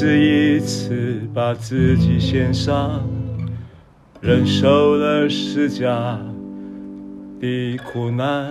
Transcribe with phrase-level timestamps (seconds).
[0.00, 3.02] 直一次把自己献上，
[4.20, 6.20] 忍受了十架
[7.40, 8.46] 的苦难，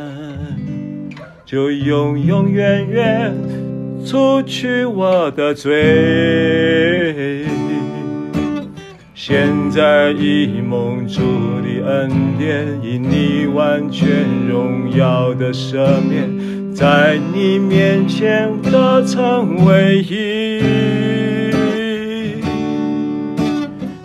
[1.46, 3.34] 就永永远远
[4.06, 7.46] 除去我的罪。
[9.16, 11.22] 现在以蒙主
[11.62, 14.10] 的恩典，以你完全
[14.50, 20.97] 荣耀的赦免，在你面前得成为一。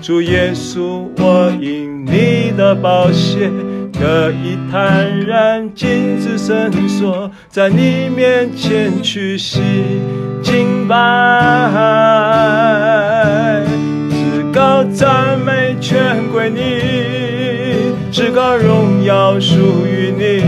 [0.02, 3.48] 主耶稣，我因你的宝血
[3.92, 9.60] 得以坦然，禁止绳索，在你面前屈膝
[10.42, 10.96] 敬拜。
[14.10, 20.42] 至高赞美全归你，至高荣耀属于你。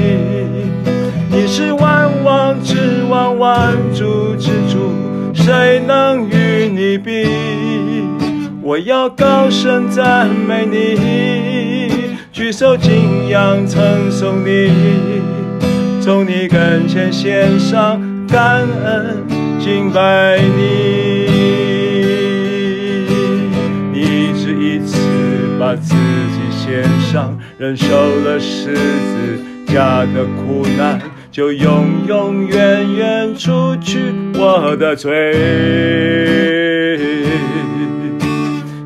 [1.30, 4.90] 你是万王之王，万主之主，
[5.32, 7.73] 谁能与你比？
[8.66, 14.70] 我要高声赞美你，举手敬仰称颂你，
[16.00, 19.22] 从你跟前献上感恩
[19.60, 21.26] 敬拜你。
[23.92, 24.96] 你一次一次
[25.60, 30.98] 把自己献上，忍受了十字架的苦难，
[31.30, 33.98] 就永永远远除去
[34.38, 36.53] 我的罪。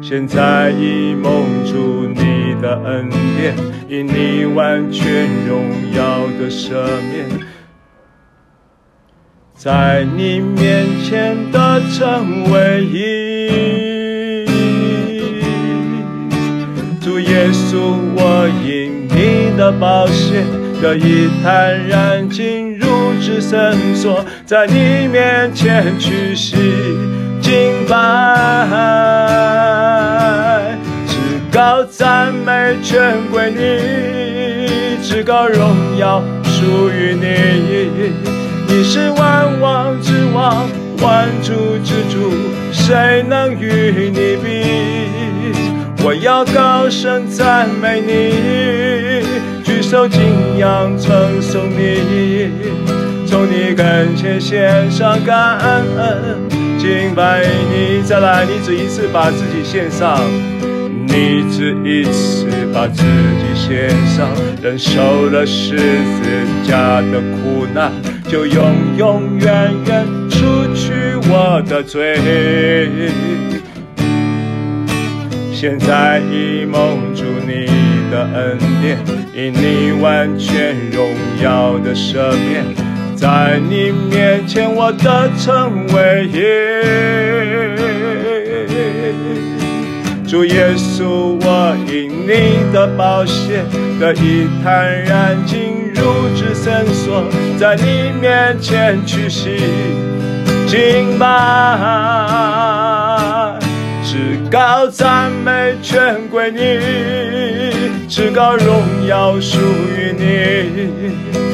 [0.09, 3.55] 现在已蒙主你的恩典，
[3.91, 6.73] 以你完全荣耀的赦
[7.13, 7.29] 免，
[9.55, 13.49] 在你面前的成为义。
[17.21, 17.77] 耶稣，
[18.17, 20.43] 我因你的宝血
[20.81, 22.87] 得以坦然进入
[23.21, 26.57] 至圣所，在你面前屈膝
[27.49, 27.97] 敬拜，
[31.07, 31.17] 至
[31.51, 38.13] 高赞美全归你，至高荣耀属于你，
[38.67, 40.69] 你是万王之王，
[41.01, 42.35] 万主之主，
[42.71, 44.47] 谁能与你比？
[46.05, 49.25] 我要高声赞美你，
[49.65, 50.21] 举手敬
[50.59, 52.51] 仰称颂你，
[53.27, 55.87] 从你跟前献上感恩
[56.79, 58.03] 敬拜你。
[58.03, 60.21] 再来，你只一次把自己献上，
[61.07, 64.29] 你只一次把自己献上，
[64.63, 67.93] 忍受了十字架的苦难，
[68.29, 68.65] 就永
[68.97, 70.39] 永远远除
[70.75, 70.93] 去
[71.29, 72.19] 我的罪。
[75.53, 77.67] 现在已蒙住你
[78.13, 78.97] 的恩典，
[79.35, 81.11] 以你完全荣
[81.43, 82.65] 耀的赦免，
[83.19, 86.39] 在你面前我得成为义。
[90.29, 93.65] 主耶稣，我因你的宝血
[93.99, 97.25] 得以坦然进入至圣所，
[97.59, 99.57] 在你面前屈膝
[100.69, 101.27] 敬拜。
[104.05, 106.79] 至高赞美全归你，
[108.07, 111.48] 至高荣耀属于你。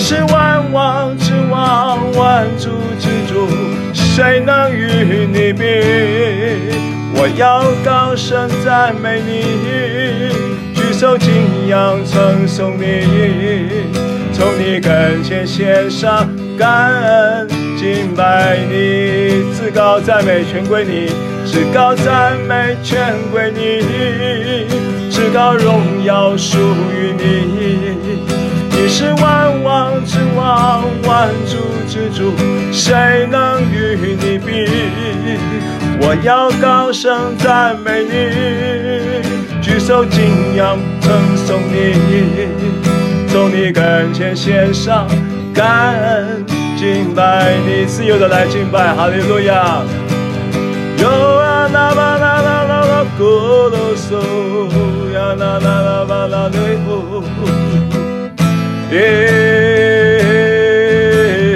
[0.00, 3.46] 你是万王之王，万主之主，
[3.92, 5.62] 谁能与你比？
[7.12, 9.42] 我要高声赞美你，
[10.74, 13.68] 举手敬仰称颂你，
[14.32, 16.26] 从你跟前献上
[16.58, 21.12] 感恩敬拜你，至高赞美全归你。
[21.44, 23.82] 至高赞美全归你，
[25.10, 26.56] 至高荣耀属
[26.90, 27.89] 于你。
[28.90, 31.58] 是万王之王，万主
[31.88, 32.34] 之主，
[32.72, 34.66] 谁能与你比？
[36.02, 41.94] 我要高声赞美你，举手敬仰称颂你，
[43.28, 45.06] 从你跟前献上
[45.54, 46.44] 感恩
[46.76, 49.84] 敬拜你，自由的来敬拜，哈利路亚。
[50.98, 53.22] 哟啊啦吧啦啦啦啦，咕
[53.70, 57.22] 噜嗖呀啦啦啦吧啦对哦，
[58.92, 58.96] 耶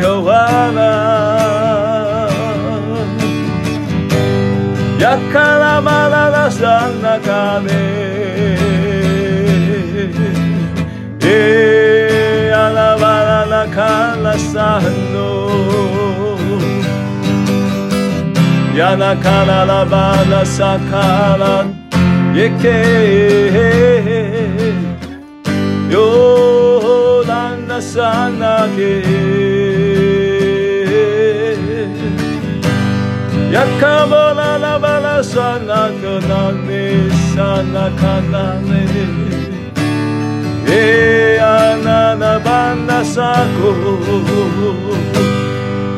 [0.03, 0.81] 哟啊啦，
[5.01, 7.69] 呀卡拉嘛啦啦山那卡呢，
[11.23, 13.83] 耶呀啦吧啦啦卡
[14.23, 14.81] 拉山
[15.13, 15.17] 喏。
[18.79, 21.65] 呀那卡拉拉巴拉萨卡拉
[22.35, 22.69] 耶克，
[25.91, 26.63] 哟
[27.96, 28.82] 兰那萨那克，
[33.52, 38.73] 呀卡巴拉拉巴拉沙那克那尼沙那卡那尼。
[40.67, 43.62] 耶呀那那巴那萨古，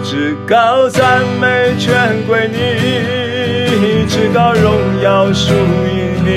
[0.04, 6.28] 至高赞美全归你，至高荣耀属于你。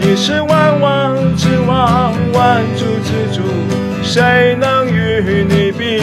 [0.00, 3.42] 你是万王之王，万主之主，
[4.12, 6.02] 谁能与你比？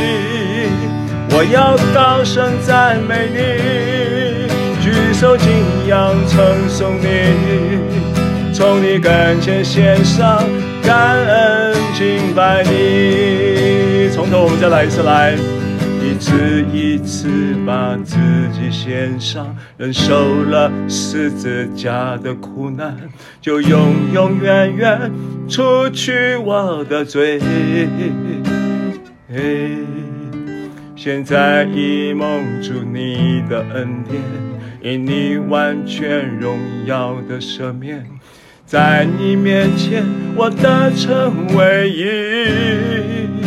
[1.30, 4.50] 我要高声赞美你，
[4.84, 5.48] 举手敬
[5.88, 7.06] 仰称颂你，
[8.52, 10.44] 从你跟前献上。
[10.82, 15.36] 感恩敬拜你，从头我们再来一次来，
[16.02, 17.30] 一次一次
[17.66, 18.18] 把自
[18.54, 22.98] 己献上，忍受了十字架的苦难，
[23.42, 25.12] 就永永远远
[25.48, 27.40] 除去我的罪。
[30.96, 34.22] 现在已蒙住你的恩典，
[34.82, 38.06] 因你完全荣耀的赦免。
[38.66, 40.06] 在你面前，
[40.36, 43.39] 我得称为义。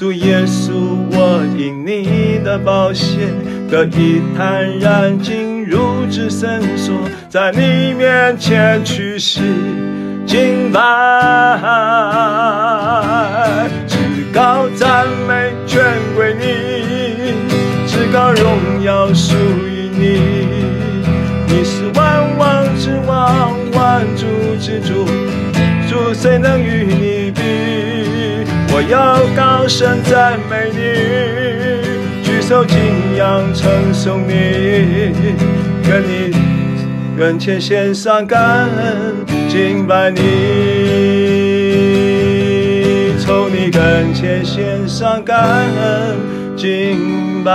[0.00, 0.72] 主耶稣，
[1.10, 3.18] 我因你的宝血
[3.70, 6.94] 得以坦然进入至圣所，
[7.28, 9.42] 在你面前屈膝
[10.24, 10.80] 敬拜，
[13.86, 13.98] 至
[14.32, 15.84] 高赞美全
[16.16, 17.34] 归你，
[17.86, 20.18] 至高荣耀属于你。
[21.46, 24.24] 你是万王之王，万主
[24.58, 25.04] 之主，
[25.90, 27.69] 主谁能与你比？
[28.72, 30.78] 我要高声赞美你，
[32.22, 32.78] 举手敬
[33.16, 35.12] 仰称颂你，
[35.82, 36.32] 跟你
[37.18, 38.40] 跟前献上感
[38.76, 40.20] 恩敬拜你，
[43.18, 46.16] 从你跟前献上感恩
[46.56, 47.52] 敬拜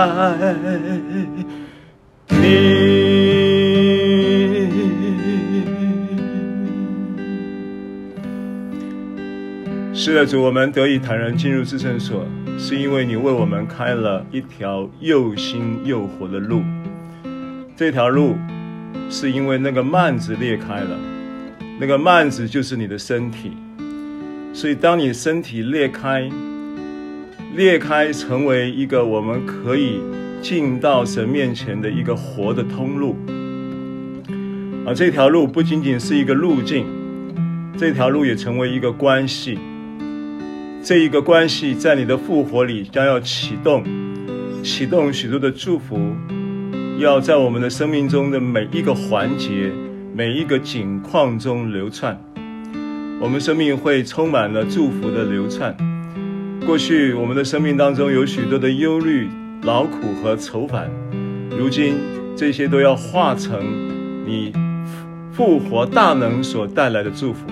[2.30, 3.05] 你。
[10.06, 12.28] 是的，主，我们得以坦然进入至圣所，
[12.60, 16.62] 是因为你为我们开了一条又新又活的路。
[17.76, 18.36] 这条路
[19.10, 20.96] 是因为那个幔子裂开了，
[21.80, 23.54] 那个幔子就是你的身体。
[24.54, 26.30] 所以，当你身体裂开，
[27.56, 30.02] 裂开成为一个我们可以
[30.40, 33.16] 进到神面前的一个活的通路。
[34.86, 36.86] 而这条路不仅仅是一个路径，
[37.76, 39.58] 这条路也成为一个关系。
[40.86, 43.84] 这一个关系在你的复活里将要启动，
[44.62, 46.00] 启动许多的祝福，
[47.00, 49.72] 要在我们的生命中的每一个环节、
[50.14, 52.16] 每一个景况中流窜。
[53.20, 55.76] 我们生命会充满了祝福的流窜。
[56.68, 59.28] 过去我们的生命当中有许多的忧虑、
[59.64, 60.88] 劳苦和愁烦，
[61.58, 61.96] 如今
[62.36, 63.60] 这些都要化成
[64.24, 64.54] 你
[65.32, 67.48] 复活大能所带来的祝福。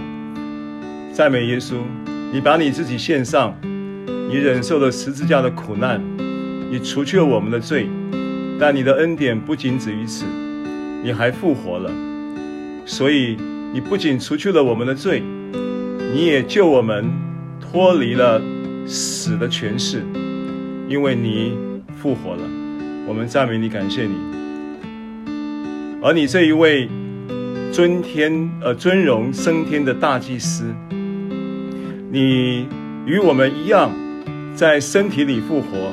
[1.11, 1.77] 赞美耶稣。
[2.33, 6.01] 你把你自己献上，你忍受了十字架的苦难，
[6.71, 7.87] 你除去了我们的罪，
[8.59, 10.25] 但你的恩典不仅止于此，
[11.03, 11.91] 你还复活了。
[12.87, 13.37] 所以
[13.71, 15.21] 你不仅除去了我们的罪，
[16.11, 17.05] 你也救我们
[17.61, 18.41] 脱离了
[18.87, 20.03] 死的权势，
[20.89, 21.55] 因为你
[22.01, 22.41] 复活了。
[23.05, 24.15] 我们赞美你，感谢你。
[26.01, 26.89] 而你这一位
[27.71, 30.73] 尊天呃尊荣升天的大祭司。
[32.13, 32.67] 你
[33.07, 33.91] 与我们一样，
[34.53, 35.91] 在身体里复活，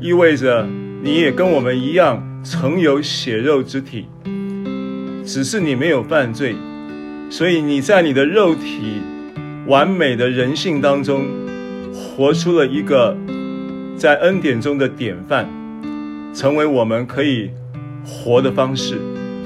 [0.00, 0.66] 意味着
[1.02, 4.06] 你也跟我们一样，曾有血肉之体，
[5.22, 6.56] 只是你没有犯罪，
[7.28, 9.02] 所以你在你的肉体
[9.66, 11.26] 完美的人性当中，
[11.92, 13.14] 活出了一个
[13.98, 15.46] 在恩典中的典范，
[16.32, 17.50] 成为我们可以
[18.02, 18.98] 活的方式，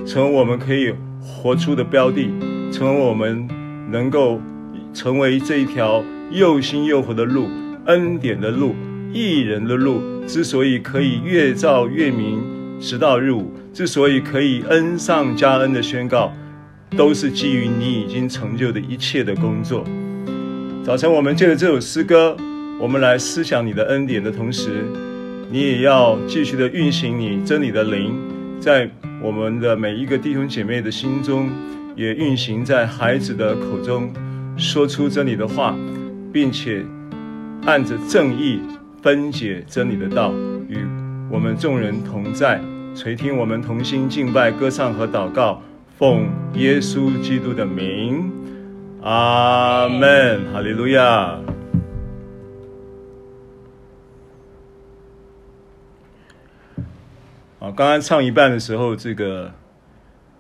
[0.07, 2.31] 成为我们可以活出的标的，
[2.71, 3.49] 成为我们
[3.91, 4.41] 能够。
[4.95, 7.49] 成为这一条又新又活的路，
[7.87, 8.75] 恩典的路，
[9.13, 12.41] 艺人的路，之所以可以越照越明，
[12.81, 16.33] 直到日午，之所以可以恩上加恩的宣告，
[16.97, 19.85] 都是基于你已经成就的一切的工作。
[20.85, 22.37] 早晨，我们借着这首诗歌，
[22.79, 24.85] 我们来思想你的恩典的同时，
[25.51, 28.15] 你也要继续的运行你真理的灵，
[28.61, 28.89] 在
[29.21, 31.49] 我们的每一个弟兄姐妹的心中，
[31.97, 34.13] 也运行在孩子的口中。
[34.57, 35.75] 说出真理的话，
[36.33, 36.85] 并且
[37.67, 38.61] 按着正义
[39.03, 40.33] 分解真理的道，
[40.69, 40.79] 与
[41.31, 42.61] 我们众人同在，
[42.95, 45.61] 垂听我们同心敬拜、歌唱和祷告，
[45.99, 48.31] 奉耶稣基督的名，
[49.03, 51.39] 阿门，哈利路亚。
[57.61, 59.53] 啊，刚刚唱一半的时候，这个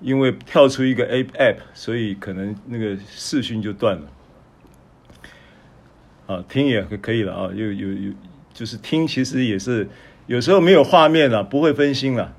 [0.04, 4.02] 因为跳出一个 app，所以可能那个视讯就断了。
[6.26, 8.12] 啊，听也可以了啊，有有有，
[8.52, 9.88] 就是听其实也是
[10.26, 12.36] 有时候没有画面了，不会分心了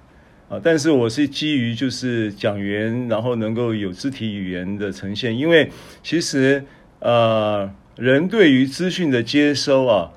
[0.47, 0.61] 啊。
[0.63, 5.71] 但是我是基于就是讲员，然后能够有肢体语言的呈现，因为
[6.03, 6.63] 其实
[6.99, 10.11] 呃，人对于资讯的接收啊，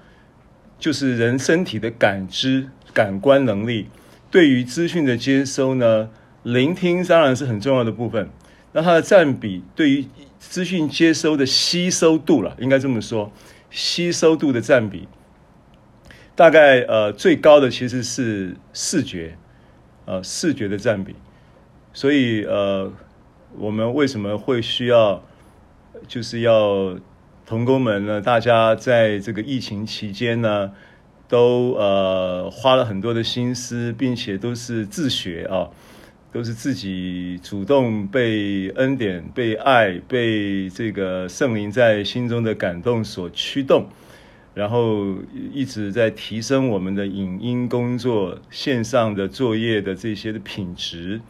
[0.79, 3.87] 就是人身体的感知感官能力，
[4.31, 6.11] 对于资讯的接收呢，
[6.43, 8.31] 聆听当然是很重要的部分。
[8.73, 10.07] 那它的占比对于
[10.39, 13.33] 资讯接收的吸收度了，应该这么说。
[13.71, 15.09] 吸收度的占比，
[16.35, 19.37] 大概呃最高的其实是视觉，
[20.05, 21.15] 呃视觉的占比，
[21.93, 22.93] 所以呃
[23.59, 25.23] 我们为什么会需要，
[26.07, 26.99] 就是要
[27.45, 28.21] 同工们呢？
[28.21, 30.73] 大家在这个疫情期间呢，
[31.27, 35.69] 都呃花了很多的心思，并且都是自学啊。
[36.31, 43.87] 都是自己主动被恩典、被爱、被这个圣灵在心中的感动所驱动，
[44.53, 45.17] 然后
[45.53, 51.21] 一直在提升我们的影音工作、线上的作业的这些的品质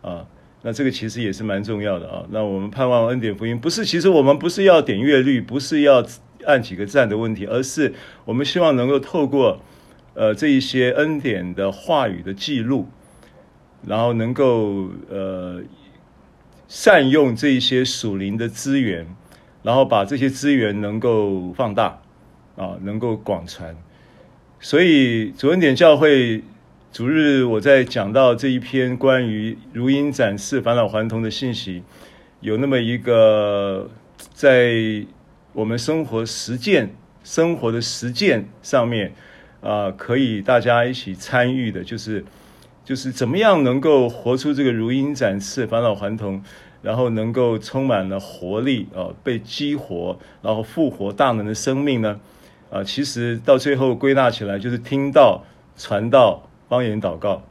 [0.00, 0.26] 啊。
[0.62, 2.26] 那这个其实也是蛮重要的啊。
[2.30, 6.04] 那我们盼望恩典福音不是，其实我们不是要点阅率，不是要
[6.44, 7.94] 按几个赞的问题，而是
[8.24, 9.62] 我们希望能够透过
[10.14, 12.88] 呃这一些恩典的话语的记录。
[13.84, 15.60] 然后能够呃
[16.68, 19.06] 善用这些属灵的资源，
[19.62, 22.00] 然后把这些资源能够放大
[22.56, 23.76] 啊，能够广传。
[24.60, 26.44] 所以主恩典教会
[26.92, 31.82] 主日我在讲到这一篇关于如鹰展示、返老还童的信息，
[32.40, 33.90] 有那么一个
[34.32, 35.04] 在
[35.52, 39.12] 我们生活实践、生活的实践上面
[39.60, 42.24] 啊，可以大家一起参与的，就是。
[42.84, 46.42] 就是怎么样能够活出这个如鹰展翅、返老还童，
[46.82, 52.20] 然后能够充满了活力啊、被激活，然后复活大能的生命呢？
[52.70, 55.44] 啊、其实到最后归纳起来就是听道、
[55.76, 57.42] 传道、方言祷告。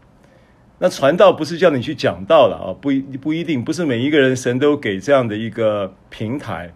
[0.80, 6.74] 那传道不是叫你去讲道了啊，不一不一定，不是每一个人神都给这样的一个平台。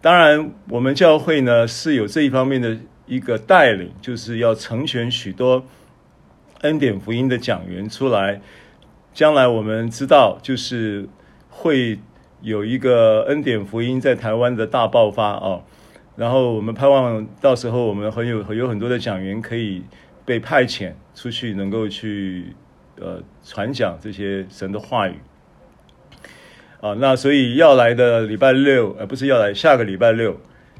[0.00, 5.64] 当然，我们教会呢是有这一方面的一个带领，就是要成全许多。
[6.62, 8.40] 恩典福音的讲员出来，
[9.14, 11.08] 将来我们知道，就是
[11.48, 11.98] 会
[12.42, 15.60] 有一个恩典福音在台湾的大爆发啊。
[16.16, 19.82] 然后我们盼望到时候我们很有有很多的讲员可以
[20.26, 22.54] 被派遣出去，能够去
[23.00, 25.14] 呃传讲这些神的话语
[26.82, 26.92] 啊。
[26.98, 30.38] 那所以要来的礼拜六，呃，不是要来下个礼拜六，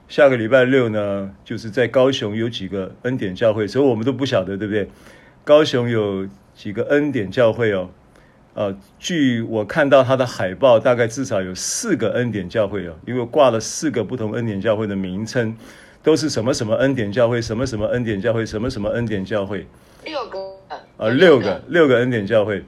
[0.09, 4.91] 下个礼拜六呢，就是在高雄有几个恩典教会，所以我们都不晓得，对不对？
[5.45, 7.89] 高雄有几个恩典教会哦，
[8.55, 15.57] 呃，据我看到他的海报，大概至少有四个恩典教会哦，因为挂了四个不同恩典教会的名称，
[16.03, 19.67] 都是什么什么恩典教会，什么什么恩典教会，什么什么恩典教会，
[20.05, 20.39] 六个，
[20.99, 21.97] 呃，六个六个。
[21.99, 22.65] 恩典教会，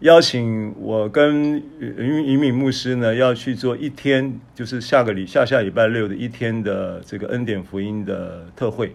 [0.00, 8.94] 邀请我跟云云敏牧师呢要去做一天，就是下个礼下下礼拜六的一天的这个恩典福音的特会。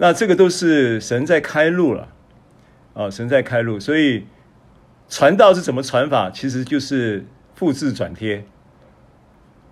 [0.00, 2.08] 那这个都是神在开路了，
[2.94, 4.26] 啊，神在开路，所以
[5.08, 6.30] 传道是怎么传法？
[6.30, 7.26] 其实就是
[7.56, 8.44] 复制转贴，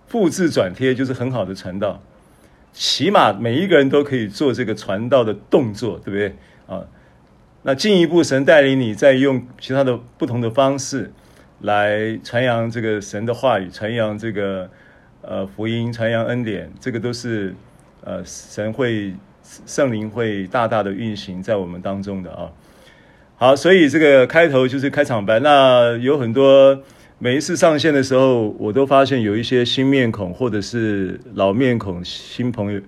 [0.08, 2.02] 复制转贴就是很好的传道，
[2.72, 6.34] 起码每一个人都可以做这个传道的动作，对不对？
[6.66, 6.82] 啊，
[7.62, 11.12] 那进一步神带领你再用其他的不同的方式
[11.60, 14.68] 来传扬这个神的话语，传扬这个
[15.22, 17.54] 呃福音，传扬恩典，这个都是
[18.02, 19.14] 呃神会。
[19.64, 22.50] 圣灵会大大的运行在我们当中的啊，
[23.36, 25.38] 好，所以这个开头就是开场白。
[25.40, 26.82] 那有很多
[27.18, 32.80] 每一次上线的时候，我都发现有一些新面孔，或者是老面孔、新朋友，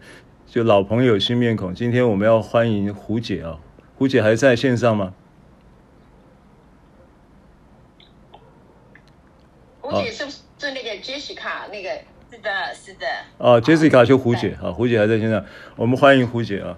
[0.47, 1.75] 就老朋友、新面孔。
[1.75, 3.59] 今天我们要欢迎胡姐啊，
[3.97, 5.15] 胡姐还在线上吗？
[9.81, 10.39] 胡姐是不是
[10.73, 11.91] 那个 Jessica 那个？
[12.31, 13.07] 是的，是的。
[13.39, 15.43] 哦，Jessica 就胡姐啊，胡姐还在现场，
[15.77, 16.77] 我们欢迎胡姐啊。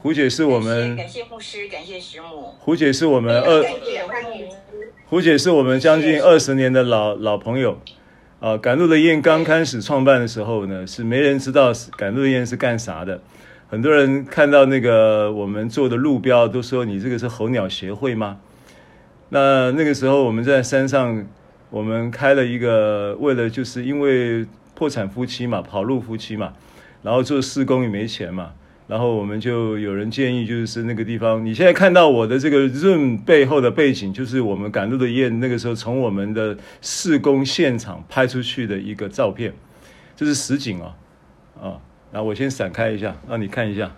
[0.00, 2.54] 胡姐是我们感谢牧师，感谢师母。
[2.58, 3.64] 胡姐是我们二，
[5.06, 7.80] 胡姐是我们将近二十年的老老朋友
[8.40, 8.56] 啊。
[8.58, 13.20] 赶路的雁刚开始创办的时候呢，是没人知道赶路的雁是干啥的。
[13.68, 18.40] 很多人看到那个我们做的路标，都说你这个是候鸟协会吗？
[19.28, 21.24] 那那个时候我们在山上，
[21.70, 24.44] 我们开了一个，为了就是因为。
[24.78, 26.52] 破产夫妻嘛，跑路夫妻嘛，
[27.02, 28.52] 然后做施工也没钱嘛，
[28.86, 39.52] 然后我们就有人建议，就是那个地方，你现在看到我的这个 room 背后的背景，就是我们赶路的雁那个时候从我们的施工现场拍出去的一个照片，
[40.14, 40.94] 这是实景啊，
[41.60, 41.64] 啊，
[42.12, 43.90] 然后我先闪开一下，让你看一下，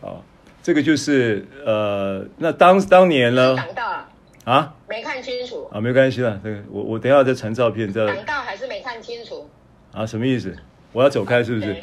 [0.00, 0.16] 啊，
[0.62, 3.54] 这个就是呃，那当当年呢？
[3.54, 4.08] 挡到
[4.44, 4.74] 啊？
[4.88, 5.80] 没看清楚啊？
[5.80, 8.06] 没关系了，这个我我等一下再传照片再。
[8.06, 9.48] 挡到还是没看清楚？
[9.92, 10.06] 啊？
[10.06, 10.56] 什么意思？
[10.92, 11.76] 我要走开是不是.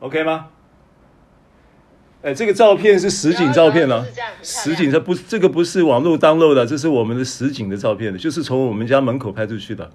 [0.00, 0.46] OK 吗？
[2.22, 4.06] 哎，这个照片是实景照片呢、啊，
[4.42, 9.90] 实景这不，这个不是网络 download 的，这是我们的实景的照片的，就是从我们家门口拍出去的。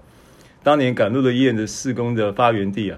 [0.63, 2.97] 当年赶路的燕的事工的发源地啊。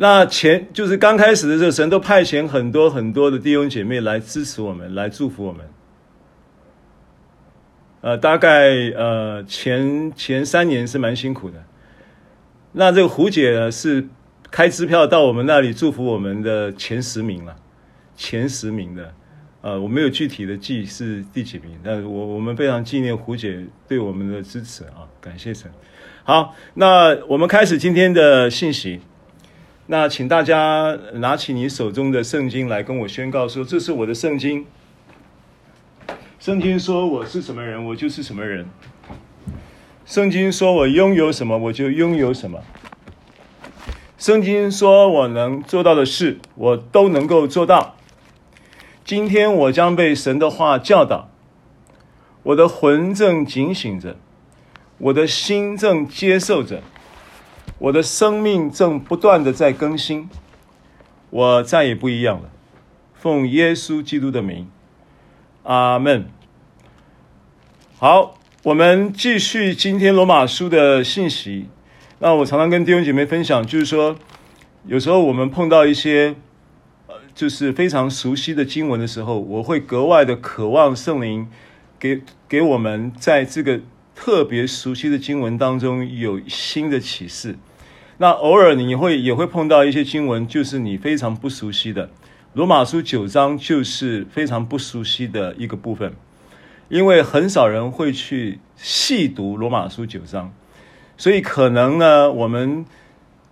[0.00, 5.68] 那前就是刚开始的时候，神都派遣很多很多的弟兄姐妹来支持我们，来祝福我们。
[8.00, 11.62] 呃，大概呃前前三年是蛮辛苦的。
[12.72, 14.08] 那这个胡姐呢是。
[14.52, 17.54] 开支票到我们那里祝福我们的前十名了，
[18.16, 19.14] 前十名的，
[19.60, 25.70] 呃，我没有具体的记是第几名，但我我们非常纪念胡姐对我们的支持啊，感谢神。
[26.24, 29.00] 好，那我们开始今天的信息。
[29.90, 34.64] 那请大家拿起你手中的圣经来跟我宣告说，这是我的圣经。
[36.38, 38.68] 圣经说我是什么人，我就是什么人。
[40.06, 42.62] 圣经说我拥有什么，我就拥有什么。
[44.16, 47.96] 圣经说：“我能做到的事，我都能够做到。
[49.04, 51.30] 今天我将被神的话教导，
[52.44, 54.16] 我的魂正警醒着，
[54.98, 56.80] 我的心正接受着，
[57.80, 60.28] 我的生命正不断的在更新。
[61.30, 62.50] 我再也不一样了。
[63.14, 64.68] 奉耶稣基督的名，
[65.62, 66.26] 阿门。
[67.98, 71.68] 好，我们继续今天罗马书的信息。”
[72.22, 74.16] 那我常常跟弟兄姐妹分享，就是说，
[74.84, 76.34] 有时候我们碰到一些，
[77.06, 81.48] 呃，就是非常熟悉的经文的时候，我会格外的渴望圣灵
[81.98, 83.80] 给给我们在这个
[84.14, 87.56] 特别熟悉的经文当中有新的启示。
[88.22, 92.10] 那偶尔你会也会碰到一些经文，就是你非常不熟悉的。
[92.52, 96.12] 罗马书九章就是非常不熟悉的一个部分，
[96.90, 100.52] 因为很少人会去细读罗马书九章。
[101.16, 102.84] 所以可能呢，我们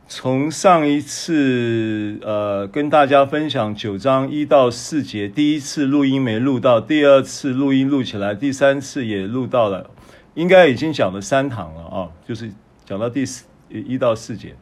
[0.07, 9.89] 从上一次呃跟大家分享九章一到四节，第一次录音没录到，第二次录音录起来，第三次也录到了，
[10.35, 12.53] 应该已经讲了三堂了啊，就是
[12.85, 14.55] 讲到第四一到四节。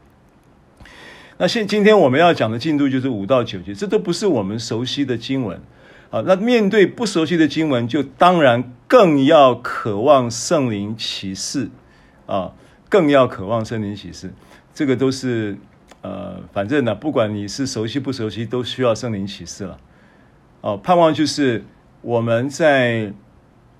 [1.38, 5.60] 那现今天我们要讲的进度就是五到九节，这都不是我们熟悉的经文
[6.10, 6.22] 啊。
[6.26, 11.68] 那面对不熟悉的经文，就当然更要渴望圣灵启示
[12.26, 12.52] 啊。
[12.88, 14.32] 更要渴望圣灵启示，
[14.72, 15.58] 这个都是
[16.02, 19.76] 呃，反正呢，不管你是熟悉不熟悉，都需要圣灵启示了。
[20.60, 21.64] 哦，盼望就是
[22.00, 23.12] 我们在，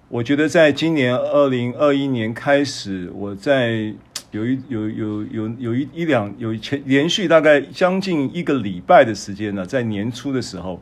[0.09, 3.95] 我觉得在今年二零二一年开始，我在
[4.37, 10.81] 有一有有有有一一两有前连续大概将近一个礼拜的时间呢，在年初的时候，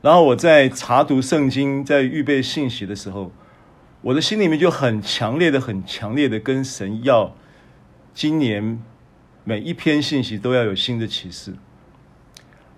[0.00, 3.32] 然后我在查读圣经，在预备信息的时候。
[4.00, 7.34] 我的心里面就很强烈的、很强烈的跟神要，
[8.14, 8.80] 今年
[9.42, 11.54] 每一篇信息都要有新的启示。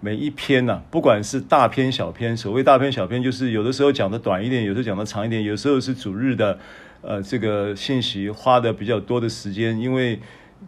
[0.01, 6.59] 每一篇呐、啊，不管是大篇小篇，所谓大篇小篇，就是有的时候讲的短一点，有时候讲的长一点，有时候是主日的，
[7.03, 10.21] 呃，这个信息花的比较多的时间，因为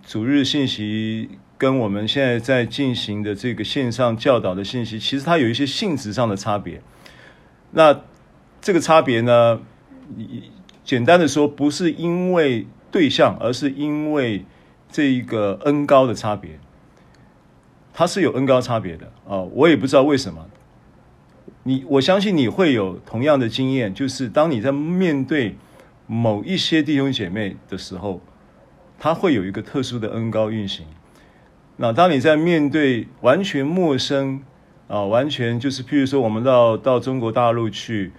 [0.07, 6.81] 主日信息跟我们现在在进行的这个线上教导的信息，其实它有一些性质上的差别。
[7.73, 8.01] 那
[8.61, 9.61] 这个差别呢？
[10.85, 14.45] 简单的说，不是因为对象，而是因为
[14.91, 16.59] 这一个恩高的差别，
[17.95, 19.41] 它是有恩高差别的啊！
[19.41, 20.49] 我也不知道为什么。
[21.63, 25.55] 你我相信你会有同样的经验，就是当你在面对
[26.13, 28.21] 某一些弟兄姐妹的时候，
[28.99, 30.85] 他会有一个特殊的恩高运行。
[31.77, 34.43] 那当你在面对完全陌生
[34.89, 38.13] 啊，完全就是譬如说，我们到到中国大陆去。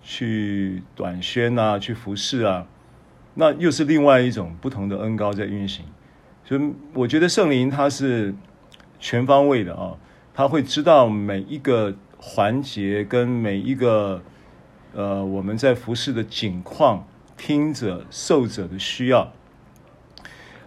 [0.00, 2.66] 去短宣啊，去服侍啊，
[3.34, 5.84] 那又是另外一种不同的恩高在运行。
[6.44, 8.34] 所以我觉得圣灵他是
[8.98, 9.98] 全方位的啊，
[10.32, 14.22] 他会知道每一个环节跟每一个
[14.94, 17.06] 呃我们在服侍的景况、
[17.38, 19.32] 听者、受者的需要。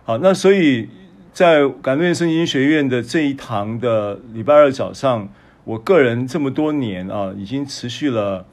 [0.04, 0.90] 好，那所以
[1.32, 5.30] 在感动圣经学院的这一堂的礼拜二早上，
[5.64, 8.48] 我个人这么多年啊，已经持续了。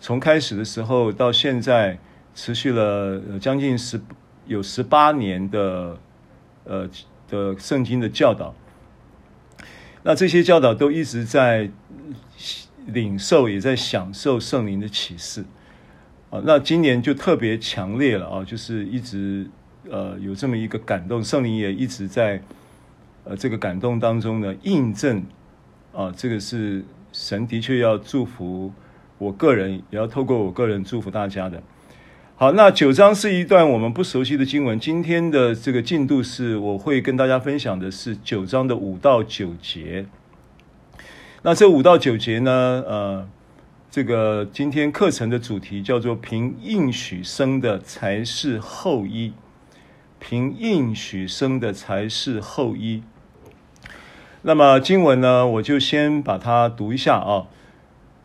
[0.00, 1.98] 从开始的时候到现在，
[2.34, 4.00] 持续了将近十
[4.46, 5.98] 有十八年的
[6.64, 6.88] 呃
[7.28, 8.54] 的圣经的教导。
[10.04, 11.68] 那这些教导都一直在
[12.86, 15.44] 领受，也在享受圣灵的启示
[16.30, 16.40] 啊。
[16.44, 19.48] 那今年就特别强烈了啊，就是一直
[19.90, 22.42] 呃有这么一个感动，圣灵也一直在
[23.24, 25.24] 呃这个感动当中呢印证
[25.92, 28.72] 啊，这个是神的确要祝福
[29.18, 31.62] 我个人，也要透过我个人祝福大家的。
[32.36, 34.78] 好，那九章是一段我们不熟悉的经文。
[34.78, 40.06] 今天的这个进度是，我会跟大家分享的是九章的五到九节。
[41.42, 42.52] 那这五到九节呢，
[42.86, 43.28] 呃，
[43.90, 49.32] 这个今天课程的主题叫做“凭应许生的才是后裔”，
[50.20, 53.02] 凭应许生的才是后裔。
[54.42, 57.32] 那么经文呢，我就先把它读一下啊，《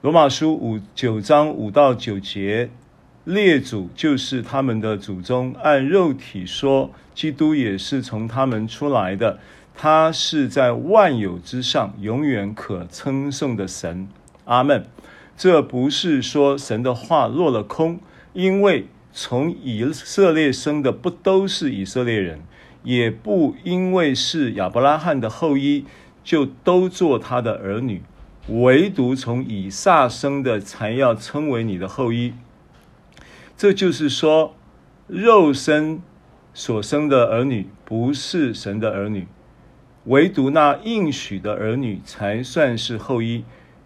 [0.01, 2.69] 罗马书》五九章五到九节。
[3.23, 9.39] 列祖就是他们的祖宗，按肉体说，基督也是从他们出来的。
[9.73, 14.09] 他是在万有之上，永远可称颂的神。
[14.43, 14.85] 阿门。
[15.35, 17.99] 这不是说神的话落了空，
[18.33, 22.41] 因为从以色列生的不都是以色列人，
[22.83, 25.85] 也不因为是亚伯拉罕的后裔
[26.23, 28.01] 就都做他的儿女，
[28.47, 32.33] 唯独从以撒生的才要称为你的后裔。
[33.57, 34.55] 这就是说，
[35.07, 36.01] 肉身
[36.53, 39.27] 所生的儿女不是神的儿女，
[40.05, 43.43] 唯独那应许的儿女才算是后裔。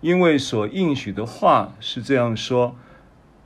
[0.08, 2.78] 因为所应许的话是这样说：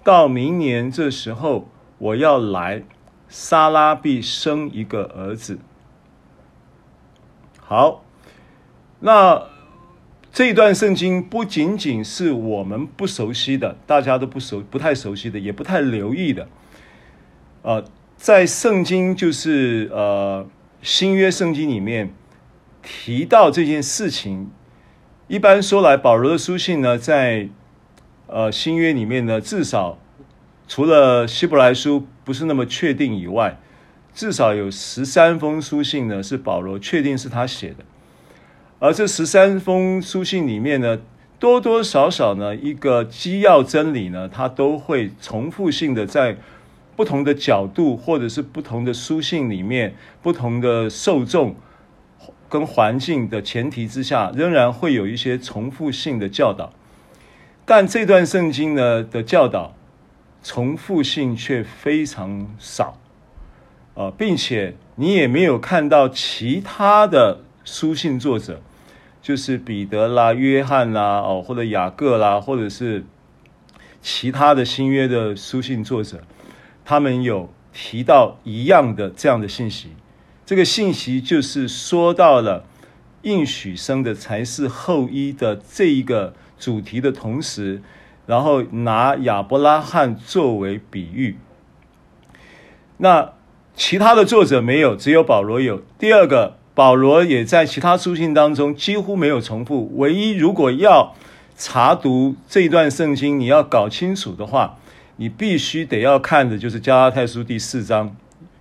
[0.04, 2.84] 到明年这时候，我要来，
[3.28, 5.58] 撒拉必生一个儿子。
[7.60, 8.04] 好，
[9.00, 9.50] 那。
[10.34, 16.48] 这段圣经不仅仅是我们不熟悉的，大家都不熟、不太熟悉的，也不太留意的。
[17.64, 17.84] 呃，
[18.16, 20.48] 在圣经就是呃
[20.82, 22.14] 新约圣经里面
[22.82, 24.50] 提到这件事情，
[25.32, 27.48] 一般说来，保罗的书信呢，在
[28.28, 29.98] 呃新约里面呢，至少
[30.68, 33.58] 除了希伯来书不是那么确定以外，
[34.14, 37.86] 至少有十三封书信呢是保罗确定是他写的。
[38.80, 41.00] 而这十三封书信里面呢，
[41.40, 46.36] 多多少少呢，一个基要真理呢，它都会重复性的在
[46.98, 51.56] 不同的角度，或者是不同的书信里面，不同的受众
[52.52, 56.74] 跟环境的前提之下，仍然会有一些重复性的教导。
[57.66, 59.74] 但这段圣经呢的教导，
[60.44, 63.00] 重复性却非常少，
[63.96, 68.62] 啊，并且你也没有看到其他的书信作者。
[69.22, 73.06] 就是彼得啦、约翰啦，哦，或者雅各啦，或者是
[74.02, 76.24] 其他的新约的书信作者，
[76.84, 79.90] 他们有提到一样的这样的信息。
[80.52, 82.66] 这个信息就是说到了
[83.22, 87.82] 应许生的才是后裔的这一个主题的同时，
[88.26, 91.38] 然后拿亚伯拉罕作为比喻。
[92.98, 93.32] 那
[93.74, 95.82] 其他的作者没有，只有保罗有。
[95.98, 96.58] 第二个。
[96.74, 99.90] 保罗也在其他书信当中几乎没有重复。
[99.96, 101.16] 唯一如果要
[101.56, 104.78] 查读这一段圣经，你要搞清楚的话，
[105.16, 108.14] 你必须得要看的就是加拉太书第四章，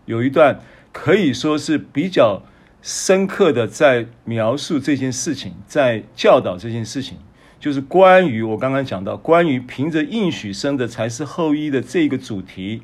[0.07, 0.61] 有一段
[0.93, 2.43] 可以说是比较
[2.83, 7.19] 深刻的在描述这件事情，在教导这件事情，
[7.59, 12.83] 就是关于我刚刚讲到关于凭着应许生的才是后裔的这个主题。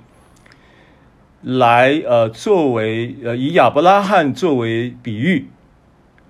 [1.42, 5.46] 来，呃，作为呃，以亚伯拉罕作为比喻，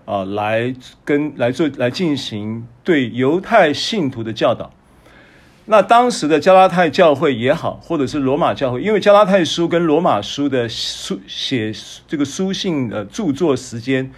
[0.04, 4.72] 啊、来跟来做来进行对犹太信徒的教导。
[5.68, 11.72] 那当时的加拉太教会也好，或者是罗马教会，因为加拉太书跟罗马书的书写
[12.07, 14.12] 这个书信的著作时间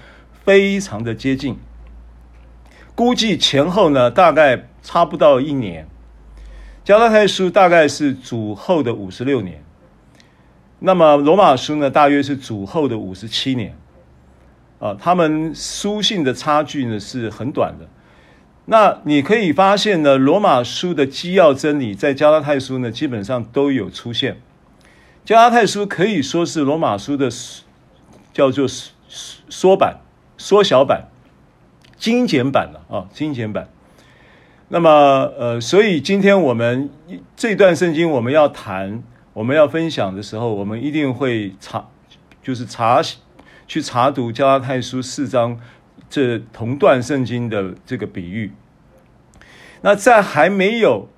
[0.45, 1.57] 非常的接近，
[2.95, 5.89] 估计前后呢大概差不到一年。
[6.85, 9.65] 加拉太书大概是主后的五十六年。
[10.81, 13.75] 那么罗马书呢，大约是主后的五十七年，
[14.79, 17.89] 啊，他们书信的差距呢是很短的。
[18.71, 24.41] 那你可以发现呢，罗马书的基要真理在加拉太书呢基本上都有出现。
[25.25, 27.29] 加拉太书可以说是罗马书的
[28.33, 28.67] 叫做
[29.09, 30.01] 缩版、
[30.37, 31.09] 缩小版、
[31.97, 33.69] 精简版了啊，精简版。
[34.69, 34.91] 那么
[35.39, 36.91] 呃，所以今天我们
[37.35, 39.03] 这段圣经我们要谈。
[39.35, 41.87] 我们要分享的时候，我们一定会查，
[42.43, 43.01] 就是查
[43.69, 45.61] 去查读加拉太书四章
[46.09, 48.53] 这同段圣经的这个比喻。
[49.83, 51.09] 那在还没有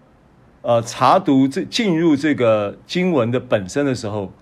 [0.62, 4.32] 呃查读这进入这个经文的本身的时候，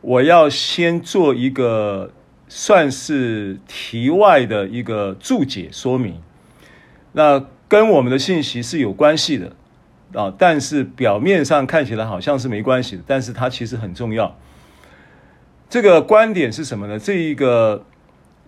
[0.00, 2.10] 我要先做一个
[2.48, 6.20] 算是题外的一个注解说明，
[7.12, 9.52] 那跟我们的信息是有关系的
[10.12, 14.36] 啊，但是表面上看起来好像是没关系的，但是它其实很重要。
[15.70, 16.98] 这个观点是什么呢？
[16.98, 17.84] 这一个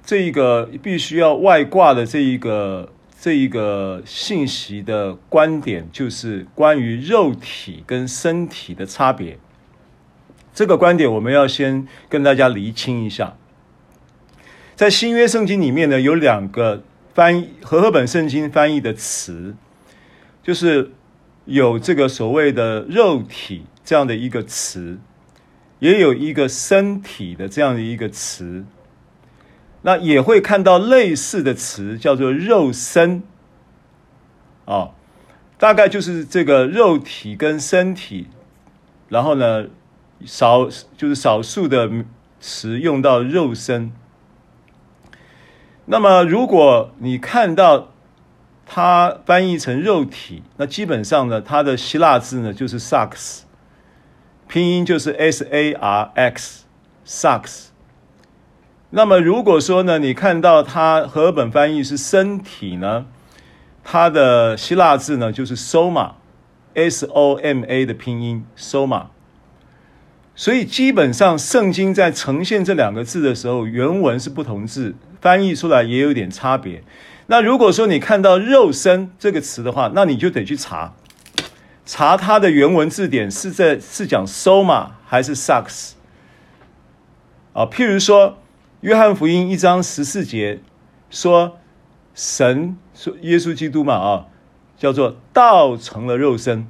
[0.07, 9.37] 这一个必须要外挂的这一个这一个信息的观点，就是关于肉体跟身体的差别。
[10.55, 13.37] 这个观点我们要先跟大家厘清一下。
[14.77, 19.57] 在新约圣经里面呢，有两个翻译和合本圣经翻译的词，
[20.45, 20.93] 就是
[21.47, 24.99] 有这个所谓的肉体这样的一个词，
[25.81, 28.65] 也有一个身体的这样的一个词。
[29.87, 33.23] 那也会看到类似的词，叫做肉身。
[34.65, 34.91] 啊，
[35.59, 38.27] 大概就是这个肉体跟身体，
[39.09, 39.67] 然后呢，
[40.25, 41.89] 少就是少数的
[42.41, 43.93] 词用到肉身。
[45.85, 47.93] 那么，如果你看到
[48.67, 53.43] 它翻译成肉体，那基本上呢，它的希腊字呢就是 “sax”，
[54.49, 57.69] 拼音就是 s a r x，sarx。
[58.97, 63.05] 那么，如果说呢，你看到它和本翻译是身体呢，
[63.85, 69.09] 它的希腊字呢就是 soma，s o m a 的拼音 soma。
[70.35, 74.95] 所以，基本上圣经在呈现这两个字的时候，原文是不同字。
[75.21, 76.83] 翻译出来也有点差别。
[77.27, 80.95] 那如果说你看到“肉身”这个词的话，那你就得去查，
[81.85, 85.91] 查它的原文字典是在是讲 “soma” 还是 “sarx”。
[87.53, 88.31] 啊，譬如说
[88.83, 90.61] 《约翰福音》一章十四节
[91.09, 91.57] 说，
[92.15, 94.27] 神说耶稣基督嘛啊，
[94.77, 96.69] 叫做“道成了肉身”，“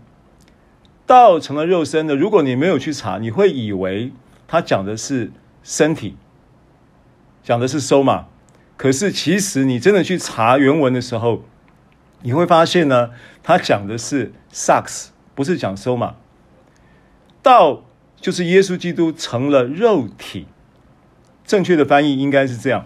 [1.04, 4.12] 道成了肉身”的，如果你没有去查，你会以为
[4.46, 5.32] 他讲的是
[5.64, 6.16] 身体，
[7.42, 8.26] 讲的是收嘛。
[8.76, 11.42] 可是，其实你真的去查原文的时候，
[12.22, 13.10] 你会发现呢，
[13.42, 16.14] 他讲的是 “sarx”，不是讲收嘛。
[17.42, 17.82] 道
[18.20, 20.46] 就是耶稣基督成了肉体，
[21.46, 22.84] 正确的翻译应该是这样。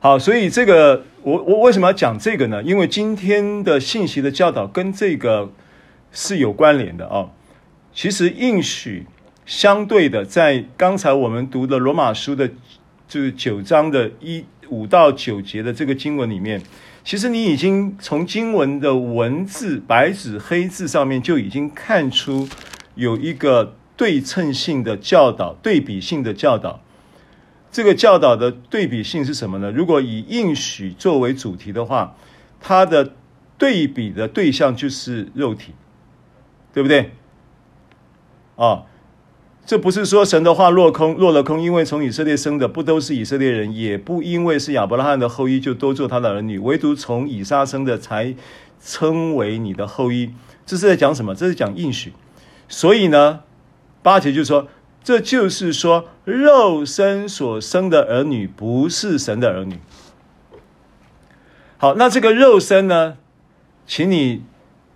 [0.00, 2.62] 好，所以这个我我为什么要讲这个呢？
[2.62, 5.50] 因为今天的信息的教导跟这个
[6.12, 7.30] 是有关联的哦。
[7.94, 9.06] 其实应许
[9.46, 12.50] 相对的，在刚才我们读的罗马书的。
[13.06, 16.60] 就是九章的一五到九节的这个经文里面，
[17.04, 22.48] 其实你已经从经文的文字白纸黑字上面就已经看出
[22.94, 26.80] 有一个对称性的教导、对比性的教导。
[27.70, 29.70] 这个教导的对比性是什么呢？
[29.70, 32.16] 如果以应许作为主题的话，
[32.60, 33.12] 它的
[33.58, 35.72] 对比的对象就是肉体，
[36.72, 37.12] 对不对？
[38.56, 38.84] 啊。
[39.66, 48.34] 这不是说神的话落空，落了空，因为从以色列生的不都是以色列人，也不因为是亚伯拉罕的后裔就都做他的儿女，唯独从以撒生的才
[48.78, 50.34] 称为你的后裔。
[50.66, 51.34] 这是在讲什么？
[51.34, 52.12] 这是讲应许。
[52.68, 53.40] 所以呢，
[54.04, 54.68] 八节就说，
[55.02, 59.80] 这就是说肉身所生的儿女不是神的儿女。
[61.78, 63.16] 好，那这个肉身呢，
[63.84, 64.44] 请你。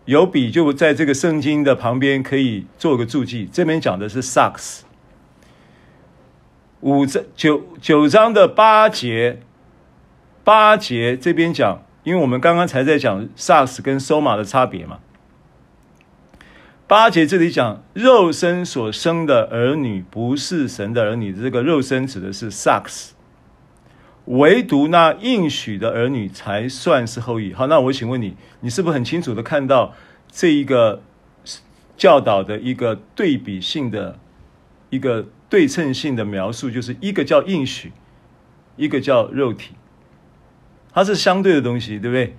[0.04, 3.46] 有笔就在这个圣经的旁边，可以做个注记。
[3.52, 4.86] 这边讲的是撒克斯。
[6.80, 9.42] 五章九九章的八节，
[10.42, 15.00] 八节这边讲，因为我们刚刚才在讲 sarx 跟 soma 的差别嘛。
[16.88, 23.10] 八节这里讲肉身所生的儿女不是神的儿女，这个肉身指的是 sarx。
[24.24, 27.52] 唯独那应许的儿女才算是后裔。
[27.52, 29.94] 好，那我请问你，你是不是很清楚的看到
[30.32, 31.02] 这一个
[31.94, 34.18] 教导的一个对比性的
[34.88, 36.70] 一个对称性的描述？
[36.70, 37.92] 就是一个叫应许，
[38.76, 39.74] 一个叫肉体，
[40.94, 42.34] 它是相对的东西，对不对？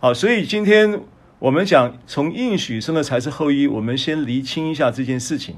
[0.00, 1.02] 好，所以今天
[1.38, 5.56] 我们讲从应许生的才是后裔，我们先厘清一下这件事情。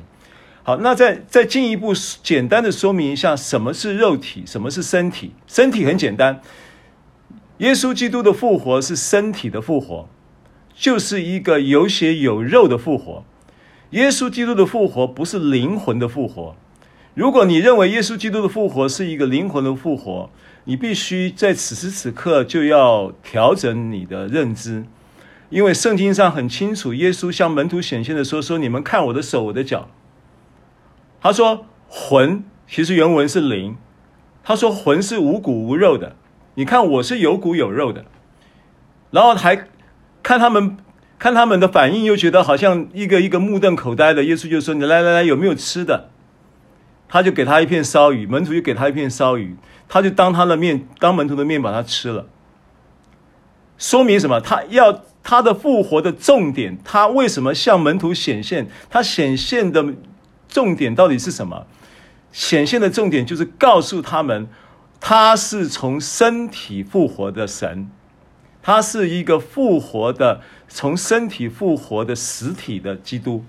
[0.65, 5.33] 好，那再再进一步简单的说明一下，什么是肉体，什么是身体？
[5.47, 6.41] 身体很简单，
[7.59, 10.09] 耶稣基督的复活是身体的复活，
[10.75, 13.25] 就是一个有血有肉的复活。
[13.91, 16.55] 耶稣基督的复活不是灵魂的复活。
[17.15, 20.29] 如果你认为耶稣基督的复活是一个灵魂的复活，
[20.65, 24.85] 你必须在此时此刻就要调整你的认知，
[25.51, 29.89] 因为圣经上很清楚，耶稣向门徒显现的时候说：“你们看我的手，我的脚。”
[31.21, 33.77] 他说：“魂其实原文是灵。”
[34.45, 36.17] 他说：“魂是无骨无肉的。”
[36.55, 38.05] 你看我是有骨有肉的，
[39.11, 39.69] 然后还
[40.23, 40.77] 看他们
[41.19, 44.25] 看他们的反应，又觉得好像一个一个目瞪口呆的。
[44.25, 46.11] 耶稣就说：“你来来来，有没有吃的？”
[47.09, 49.57] 他就给他一片烧鱼，门徒就给他一片烧鱼，
[49.89, 52.27] 他就当他的面，当门徒的面把它吃了。
[53.79, 54.41] 说明什么？
[54.41, 58.67] 他要他的复活的重点，他为什么向门徒显现？
[58.89, 59.85] 他显现的
[60.49, 61.67] 重点到底是什么？
[62.33, 64.49] 显现的重点就是告诉他们，
[64.99, 67.91] 他是从身体复活的神，
[68.63, 73.45] 他是一个复活的，从身体复活的实体的基督。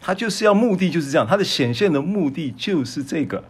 [0.00, 3.44] 他就是要目的就是这样，他的显现的目的就是这个。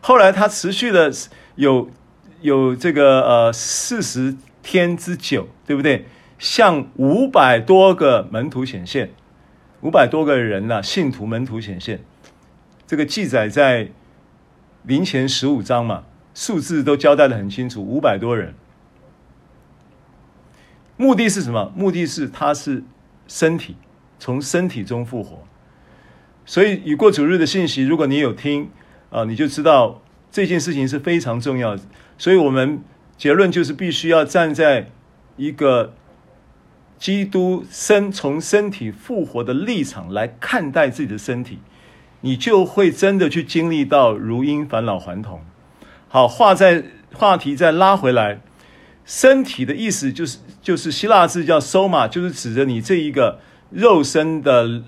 [0.00, 1.12] 后来他持续的
[1.56, 1.90] 有
[2.40, 6.06] 有这个呃四十天之久，对不对？
[6.40, 9.10] 向五百多个门徒显现，
[9.82, 12.00] 五百多个人呐、信徒门徒显现。
[12.84, 13.90] 这个记载在
[14.82, 16.02] 林前十五章嘛，
[16.34, 18.54] 数字都交代得很清楚，五百多人。
[20.96, 21.72] 目的是什么？
[21.76, 22.82] 目的是他是
[23.28, 23.76] 身体。
[24.16, 25.44] 从身体中复活，
[26.46, 28.70] 所以已过主日的信息，如果你有听
[29.10, 30.00] 啊，你就知道
[30.30, 31.76] 这件事情是非常重要。
[32.16, 32.80] 所以我们
[33.24, 34.90] 结论就是必须要站在
[35.38, 35.94] 一个
[36.98, 41.58] 基督身从身体复活的立场来看待自己的身体，
[42.20, 45.40] 你就会真的去经历到如婴返老还童。
[46.06, 46.84] 好，话在
[47.14, 48.42] 话题再拉回来，
[49.06, 53.40] 身体的意思就是就是希腊字叫 soma，就是指着你这一个。
[53.70, 54.82] 肉身的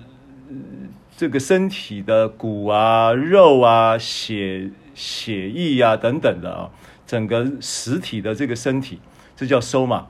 [1.17, 6.69] 这个身体的骨啊、肉啊、血血液啊等等的啊，
[7.07, 8.99] 整个实体的这个身体，
[9.35, 10.09] 这叫收”嘛。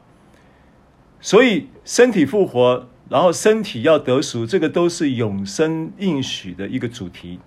[1.21, 7.39] 所以身体复活，然后身体要得赎，这个都是永生应许的一个主题。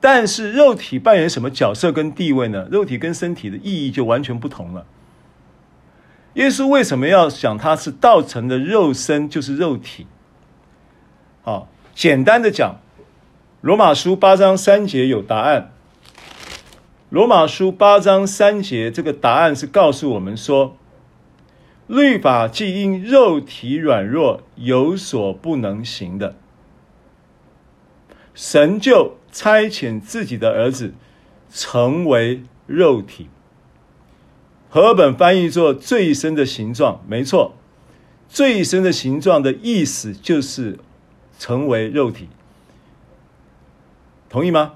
[0.00, 2.66] 但是肉体扮演什么角色跟地位呢？
[2.70, 4.86] 肉体跟身体的意义就完全不同了。
[6.34, 10.06] 耶稣为什么要讲他是道成的肉身，就是肉体？
[11.42, 12.76] 好，简单的讲，
[13.60, 15.72] 罗马书八章三节有答案。
[17.10, 20.76] 罗马书八章三节这个答案是告诉我们说，
[21.88, 26.36] 律法既因肉体软弱有所不能行的，
[28.32, 30.94] 神就差遣自己的儿子
[31.50, 33.28] 成为肉体。
[34.68, 37.56] 和本翻译作“最深的形状”，没错
[38.30, 40.78] ，“最深的形状”的意思就是
[41.40, 42.28] 成为肉体，
[44.28, 44.74] 同意吗？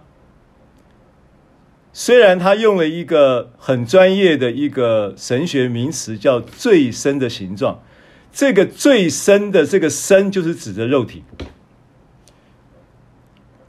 [1.94, 7.80] 虽然他用了一个很专业的一个神学名词，叫“最深的形状”，
[8.30, 11.22] 这个“最深”的这个“深”就是指的肉体，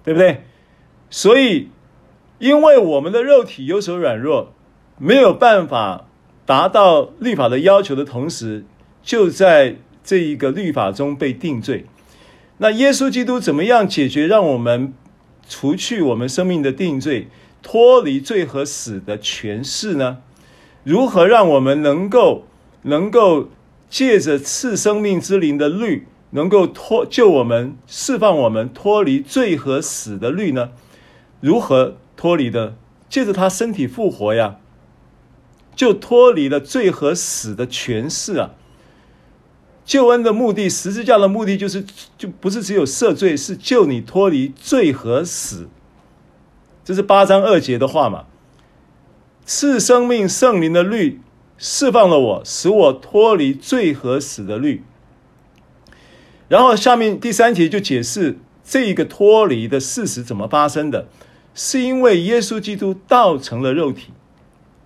[0.04, 0.44] 对不对？
[1.10, 1.70] 所以，
[2.40, 4.54] 因为我们的肉体有所软弱，
[4.98, 6.08] 没有办法。
[6.48, 8.64] 达到律法的要求的同时，
[9.02, 11.88] 就在这一个律法中被定罪。
[12.60, 14.94] 那耶稣基督怎么样解决，让我们
[15.50, 17.30] 除去我们生命的定罪，
[17.67, 20.19] 脱离罪和死的权势呢？
[20.84, 22.45] 如何让我们能够
[22.84, 23.49] 能够
[23.89, 30.69] 借着赐生命之灵的律，能够脱救我们、释放我们脱离罪和死的律呢？
[31.41, 32.75] 如何脱离的？
[33.10, 34.58] 借着他身体复活呀。
[35.75, 38.51] 就脱离了罪和死的权势啊！
[39.84, 41.84] 救恩的目的，十字架的目的，就是
[42.15, 45.67] 就不是只有赦罪，是救你脱离罪和死。
[46.86, 48.26] 这是八章二节的话嘛？
[49.43, 51.19] 赐生命圣灵的律
[51.58, 54.84] 释放了我，使我脱离罪和死的律。
[56.48, 61.08] 然后下面第三节就解释这一个脱离的事实怎么发生的，
[61.56, 64.12] 是因为耶稣基督道成了肉体。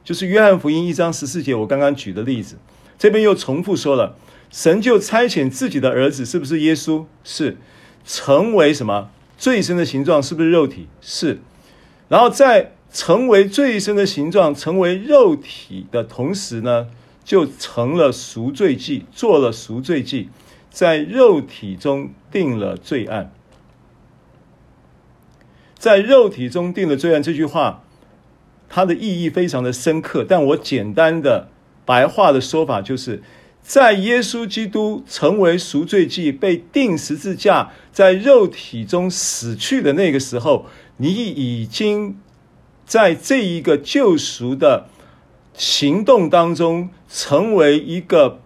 [0.05, 2.55] 就是约翰福音一章十四节，我刚刚举的例子，
[2.97, 4.15] 这边又重复说了，
[4.49, 7.03] 神就差遣自己的儿子，是不是耶稣？
[7.25, 7.57] 是，
[8.05, 9.09] 成为什么？
[9.38, 10.88] 最深的形状，是不是肉体？
[11.01, 11.41] 是，
[12.09, 16.87] 然后在成为最深的形状，成为肉体的同时呢，
[17.23, 20.29] 就成了赎罪祭，做了赎罪祭，
[20.69, 23.31] 在肉体中定了罪案，
[25.77, 27.83] 在肉体中定了罪案这句话。
[28.71, 31.49] 它的意义非常的深刻，但我简单的
[31.85, 33.23] 白话的说法就是，
[33.63, 40.67] 在耶稣基督成为赎罪祭、被钉十字架、在肉体中死去的那个时候，
[41.02, 42.17] 你已经
[42.85, 44.87] 在这一个救赎的
[45.54, 48.41] 行动当中，成为一个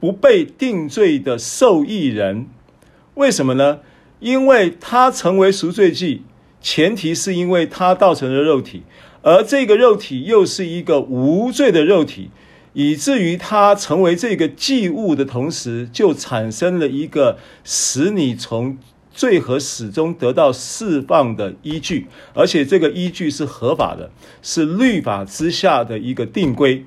[0.00, 2.48] 不被定罪的受益人。
[3.14, 3.78] 为什么呢？
[4.18, 6.22] 因为他成为赎罪祭，
[6.60, 8.82] 前提是因为他造成了肉体。
[9.22, 12.30] 而这个肉体又是一个无罪的肉体，
[12.72, 18.78] 以至于它成为这个祭物的同时，就产生了一个使你从
[19.12, 24.10] 罪和始终得到释放的依据，而且这个依据是合法的，
[24.42, 26.84] 是律法之下的一个定规。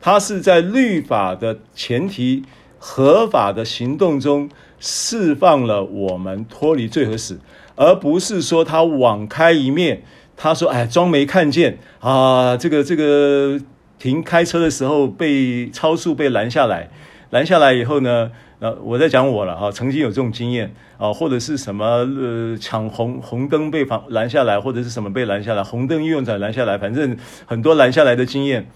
[0.00, 2.42] 它是在律法的前提、
[2.78, 4.50] 合法的行动中
[4.80, 7.38] 释放了我们脱离罪和死，
[7.76, 10.02] 而不是说他网开一面。
[10.34, 12.56] 他说：“哎，装没看见啊！
[12.56, 13.60] 这个这个
[13.98, 16.90] 停开车的时候被超速被拦下来，
[17.32, 18.30] 拦下来以后呢？”
[18.62, 28.68] 呃，我在讲我了哈，曾经有这种经验啊，或者是什么呃抢红红灯被拦拦下来，或者是什么被拦下来，红灯运用者拦下来，反正很多拦下来的经验。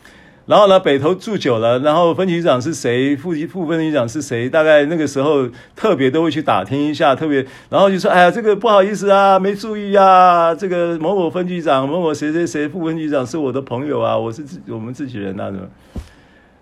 [0.47, 15.69] 然后呢，北投住久了，然后分局长是谁，副副分局长是谁，大概那个时候特别都会去打听一下，特别然后就说，哎呀，这个不好意思啊，没注意啊，这个某某分局长某某谁谁谁副分局长是我的朋友啊，我是自我们自己人啊什么，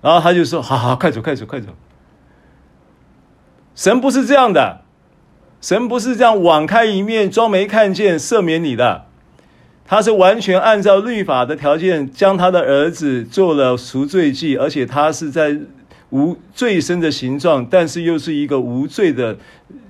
[0.05, 1.68] 然后他就说，好好快走快走快走。
[3.74, 4.82] 神不是这样的，
[5.62, 9.07] 神不是这样网开一面，装没看见，赦免你的。
[9.86, 15.59] 他是完全按照律法的条件，将他的儿子做了赎罪祭，而且他是在
[16.11, 19.38] 无罪身的形状，但是又是一个无罪的、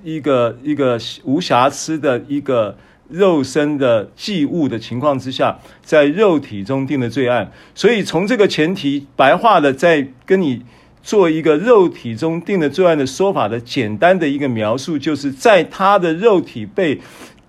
[0.04, 2.76] 一个一个无瑕疵的一个
[3.08, 7.50] 肉身的祭物的情况之下，在肉体中定的罪案。
[7.74, 10.62] 所以从这个前提，白话的在跟你。
[11.06, 16.98] 做一个肉体中定的罪案的说法的简单的一个描述，就是在他的肉体被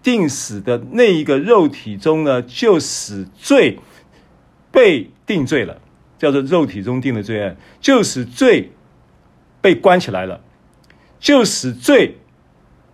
[0.03, 3.79] 定死的那一个肉体中呢，就使罪
[4.73, 5.79] 被定罪了，
[6.19, 8.71] 叫做肉体中定的罪案，就使罪
[9.61, 10.41] 被关起来了，
[11.17, 12.17] 就使罪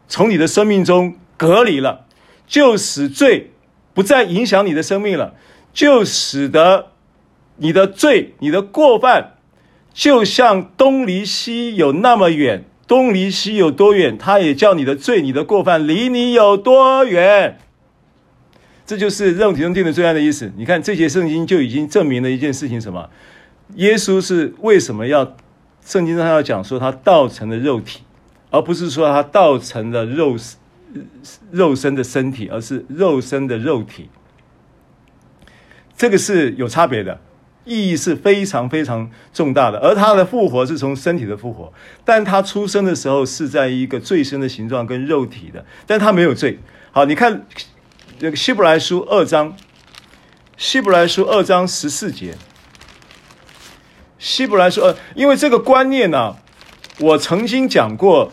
[0.07, 2.05] 从你的生命中隔离了，
[2.51, 3.53] 就使罪
[3.93, 5.33] 不再影响你的生命了，
[5.71, 6.87] 就使得
[7.55, 9.37] 你的罪、你的过犯。
[9.93, 17.57] 就像东离西有那么远，东离西有多远，他也叫你的罪、你的过犯离你有多远。
[18.85, 20.51] 这就是肉体中定的罪案的意思。
[20.57, 23.09] 你看这节圣经就已经证明了一件事情：什么？
[23.75, 25.37] 耶稣是为什么要
[25.85, 28.01] 圣经上要讲说他道成了肉体，
[28.49, 30.57] 而不是说他道成了肉身
[31.51, 34.09] 肉身的身体，而是肉身的肉体。
[35.95, 37.19] 这个是有差别的。
[37.63, 41.71] 意义是非常非常重大的，而他的复活是从身体的复活，
[42.03, 46.57] 但他出生的时候是在一个罪深的形状跟肉体的，但他没有罪。
[46.91, 47.45] 好，你看
[48.17, 49.55] 那个希伯来书二章，
[50.57, 52.35] 希伯来书二章十四节，
[54.17, 56.35] 希伯来书二，因为这个观念呢、
[56.99, 58.31] 我曾经讲过，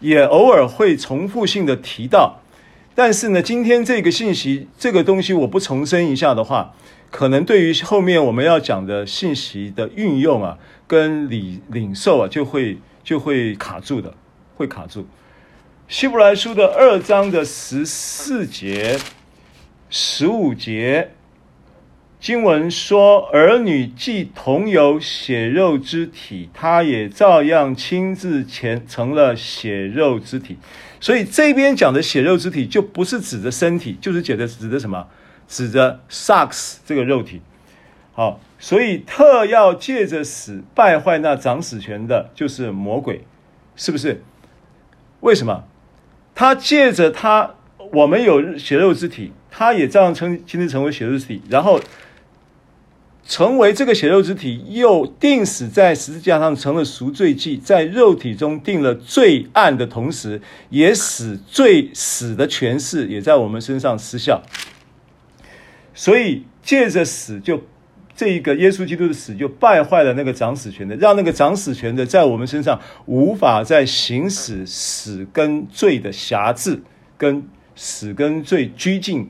[0.00, 2.40] 也偶尔会重复性的提到，
[2.94, 6.74] 但是呢，今天这个信息这个东西我不重申一下的话。
[7.10, 14.12] 可能对于后面我们要讲的信息的运用啊，跟领领受啊，就会就会卡住的，
[14.56, 15.06] 会卡住。
[15.88, 18.98] 希伯来书的二章的十四节、
[19.88, 21.12] 十五节
[22.20, 30.58] 经文说：“儿女既同有血肉之体，他也照样亲自前成了血肉之体。”
[31.00, 35.06] 所以这边讲的血肉之体，就不是指的身体，就是指的指的什么？
[35.46, 37.40] 指着萨克斯这个肉体，
[38.12, 43.24] 好，所以特要借着死败坏那掌死权的，就是魔鬼，
[43.74, 44.22] 是不是？
[45.20, 45.64] 为什么？
[46.34, 47.54] 他借着他，
[47.92, 51.80] 我们有血肉之体，他也照样称亲自成为血肉之体，然后
[53.28, 64.42] 成为这个血肉之体，又定死在十字架上，成了赎罪祭，在肉体中定了罪案的同时，也使罪死的权势也在我们身上失效。
[65.92, 67.64] 所以借着死就，就
[68.16, 76.80] 这一个耶稣基督的死，就败坏了那个掌死权的，让那个掌死权的在我们身上无法再行使死跟罪的辖制，
[77.18, 79.28] 跟死跟罪拘禁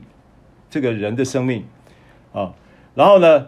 [0.69, 1.65] 这个人的生命
[2.31, 2.53] 啊。
[2.95, 3.47] 然后呢，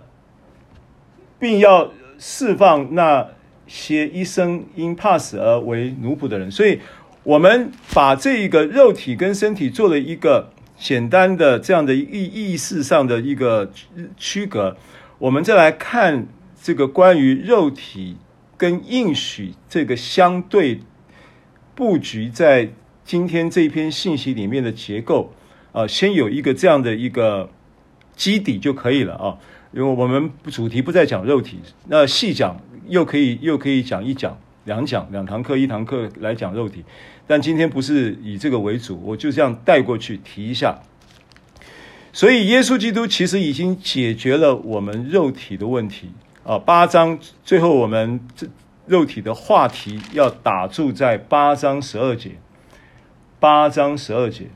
[1.41, 3.27] 并要释放那
[3.67, 6.49] 些一生因怕死而为奴仆的人。
[6.49, 6.79] 所以，
[7.23, 10.53] 我们把这一个肉体跟身体做了一个。
[10.81, 13.71] 简单的这样的意意识上的一个
[14.17, 14.75] 区隔，
[15.19, 16.25] 我们再来看
[16.59, 18.17] 这个关于肉体
[18.57, 20.79] 跟应许这个相对
[21.75, 22.71] 布局在
[23.05, 25.31] 今天这篇信息里面的结构
[25.71, 27.51] 啊，先有一个这样的一个
[28.15, 29.37] 基底就可以了啊，
[29.72, 36.84] 因为我们主题不再讲肉体，那细讲又可以又可以讲一讲两讲两堂课一堂课来讲肉体。
[37.28, 40.80] 但今天不是以这个为主，我就这样带过去提一下。
[42.13, 46.11] 所以，耶稣基督其实已经解决了我们肉体的问题
[46.43, 46.59] 啊。
[46.59, 48.47] 八章最后，我们这
[48.86, 52.32] 肉体的话题要打住在八章十二节。
[53.39, 54.49] 八章十二节，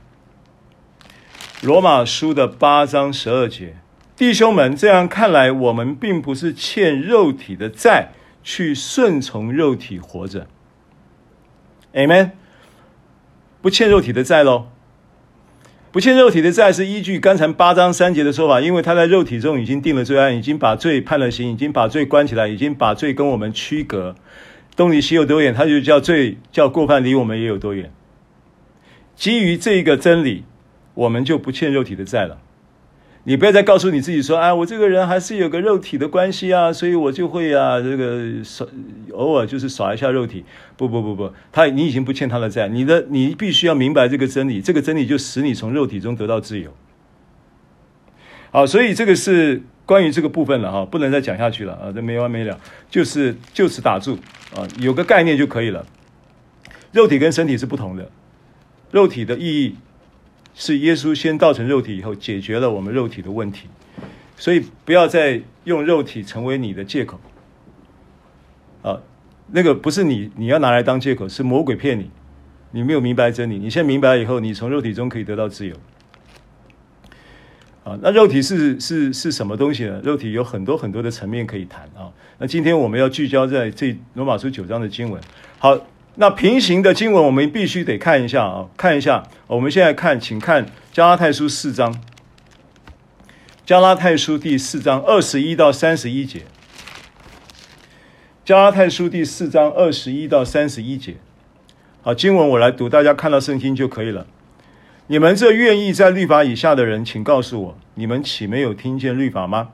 [1.63, 3.77] 罗马书的八章十二节，
[4.15, 8.11] 弟兄们，这样看来，我们并不是欠肉体的债，
[8.41, 10.47] 去顺从肉体活着。
[11.93, 12.31] Amen，
[13.61, 14.67] 不欠肉体的债喽。
[15.91, 24.15] 不欠肉体的债是依据刚才八章三节的说法，因为他在肉体中已经定了罪案，已经把罪判了刑，已经把罪关起来，已经把罪跟我们区隔，
[24.77, 27.91] 东离西有多远，他就叫罪叫过犯离我们也有多远。
[29.15, 30.43] 基于这个真理，
[30.93, 32.39] 我们就不欠肉体的债了。
[33.27, 38.67] 你不要再告诉你自己说：“啊，我这个人还是有个肉体的关系啊，所以我就会啊，这个耍
[39.13, 40.45] 偶尔就是耍一下肉体。”
[40.77, 46.71] 不不不不，他你已经不欠他的债，你的你必须要明白这个真理，这个真理就使你从肉体中得到自由。
[48.51, 52.59] 好，所以这个是关于这个部分了哈，不能再讲下去了啊，这没完没了，
[52.91, 54.19] 就是就此打住
[54.55, 55.83] 啊，有个概念就可以了。
[56.91, 58.07] 肉体跟身体是不同的，
[58.91, 59.75] 肉体的意义。
[60.57, 63.67] 是耶稣先道成肉体以后，解决了我们肉体的问题，
[64.37, 67.19] 所以不要再用肉体成为你的借口。
[68.81, 69.01] 啊，
[69.51, 72.09] 那个不是你你要拿来当借口，是魔鬼骗你，
[72.71, 73.59] 你没有明白真理。
[73.59, 75.75] 你现在明白以后，你从肉体中可以得到自由。
[77.83, 79.99] 啊，那肉体是是是什么东西呢？
[80.05, 82.09] 肉体有很多很多的层面可以谈啊。
[82.37, 85.21] 那今天我们要聚焦在这罗马书九章的经文。
[85.59, 85.77] 好。
[86.17, 89.23] 那平行的经文，我们必须得看一下啊，看一下。
[89.47, 92.01] 我们现在看，请看加拉太书四章，
[93.65, 96.43] 加拉太书第四章二十一到三十一节。
[98.45, 101.17] 加拉太书第四章二十一到三十一节。
[102.01, 104.25] 好，经文我来读，大家看到圣经就可以了。
[105.07, 109.69] 你们这愿意在律法以下的人，请告诉我，你们岂没有听见律法吗？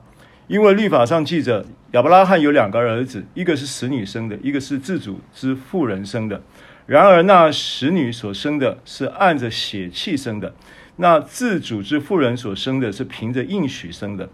[0.52, 1.64] 因为律法上记着。
[1.92, 6.42] 亚伯拉罕有两个儿子，一个是使女生的，一个是自主之妇人生的。
[6.84, 10.54] 然而那使女所生的是按着血气生的，
[10.96, 14.28] 那自主之妇人所生的是凭着应许生的。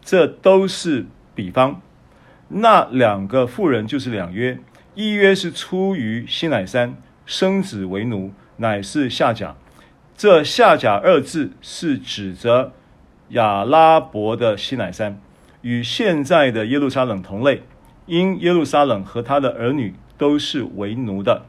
[0.00, 1.80] 这都是比方。
[2.48, 4.58] 那两个妇人就是两约，
[4.94, 6.96] 一约是出于西乃山，
[7.26, 9.56] 生子为奴，乃是下甲。
[10.16, 12.72] 这下甲二字是指着
[13.30, 15.20] 亚拉伯的西乃山。
[15.64, 17.62] 与现在的耶路撒冷同类，
[18.04, 21.46] 因耶路撒冷和他的儿女都是为奴的，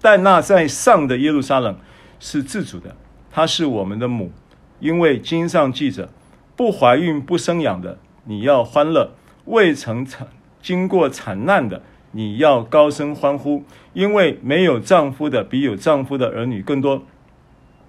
[0.00, 1.76] 但那在上的耶路撒冷
[2.18, 2.96] 是自主的，
[3.30, 4.32] 她是我们的母，
[4.80, 6.08] 因为经上记着，
[6.56, 9.12] 不怀孕不生养的，你要欢乐；
[9.44, 10.26] 未曾产
[10.60, 13.62] 经过产难的，你要高声欢呼，
[13.92, 17.04] 因为没有丈夫的比有丈夫的儿女更多。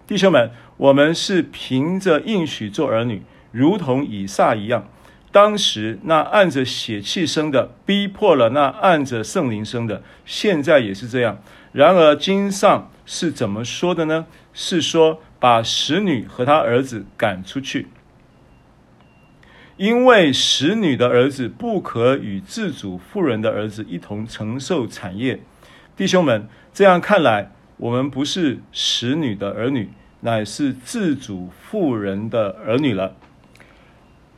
[0.05, 4.87] 弟兄们，我们是凭着应许做儿女，如同以撒一样。
[5.33, 11.41] 当时那按着血气生的，逼迫了那按着圣灵生的，现在也是这样。
[11.71, 14.27] 然而经上是怎么说的呢？
[14.53, 17.87] 是说把使女和她儿子赶出去，
[19.77, 25.39] 因为使女的儿子不可与自主妇人的儿子一同承受产业。
[25.97, 33.15] 弟兄们，这样看来，我们不是使女的儿女，乃是自主妇人的儿女了。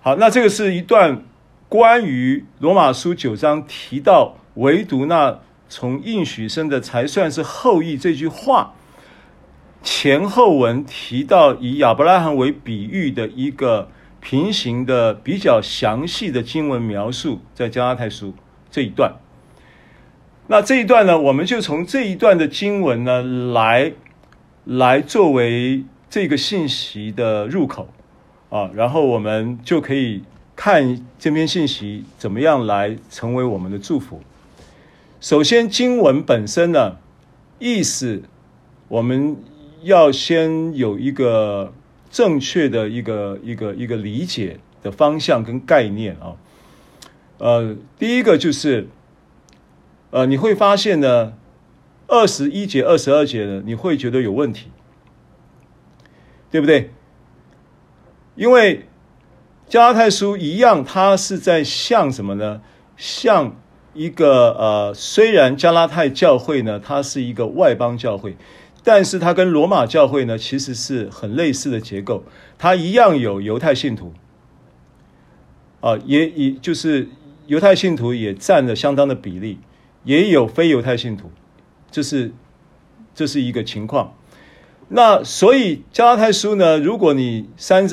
[0.05, 1.23] 好，那这个是一段
[1.67, 8.75] 关于罗马书九章提到唯独那从应许生的才算是后裔这句话
[9.81, 13.89] 前后文提到以亚伯拉罕为比喻的一个
[14.19, 18.35] 平行的比较详细的经文描述，在加拉太书
[18.69, 19.15] 这一段。
[20.45, 23.93] 那这一段呢，我们就从这一段的经文呢来
[24.65, 27.89] 来作为这个信息的入口。
[28.55, 30.23] 啊，然后我们就可以
[30.55, 34.21] 看这篇信息怎么样来成为我们的祝福。
[35.19, 36.95] 首先，经文本身呢，
[37.59, 38.23] 意思
[38.87, 39.35] 我们
[39.83, 41.73] 要先有一个
[42.09, 46.37] 正确的一个一个一个理解的方向跟概念啊。
[47.39, 48.87] 呃，第一个就是，
[50.11, 51.33] 呃，你会发现呢，
[52.07, 54.69] 二十一节、二十二节呢，你会觉得有问题，
[56.49, 56.91] 对不对？
[58.35, 58.85] 因为
[59.67, 62.61] 加拉太书一样，它是在像什么呢？
[62.97, 63.55] 像
[63.93, 68.35] 一个呃，虽然加拉太教会呢，它是一个外邦教会，
[68.83, 72.23] 但是它跟罗马教会呢，其实是很类似的结构。
[72.57, 74.13] 它一样有犹太信徒，
[75.81, 77.09] 啊、也也就是
[77.47, 79.59] 犹太信徒也占了相当的比例，
[80.03, 81.31] 也有非犹太信徒，
[81.89, 82.33] 这是
[83.13, 84.13] 这是一个情况。
[84.87, 87.87] 那所以加拉太书呢，如果你三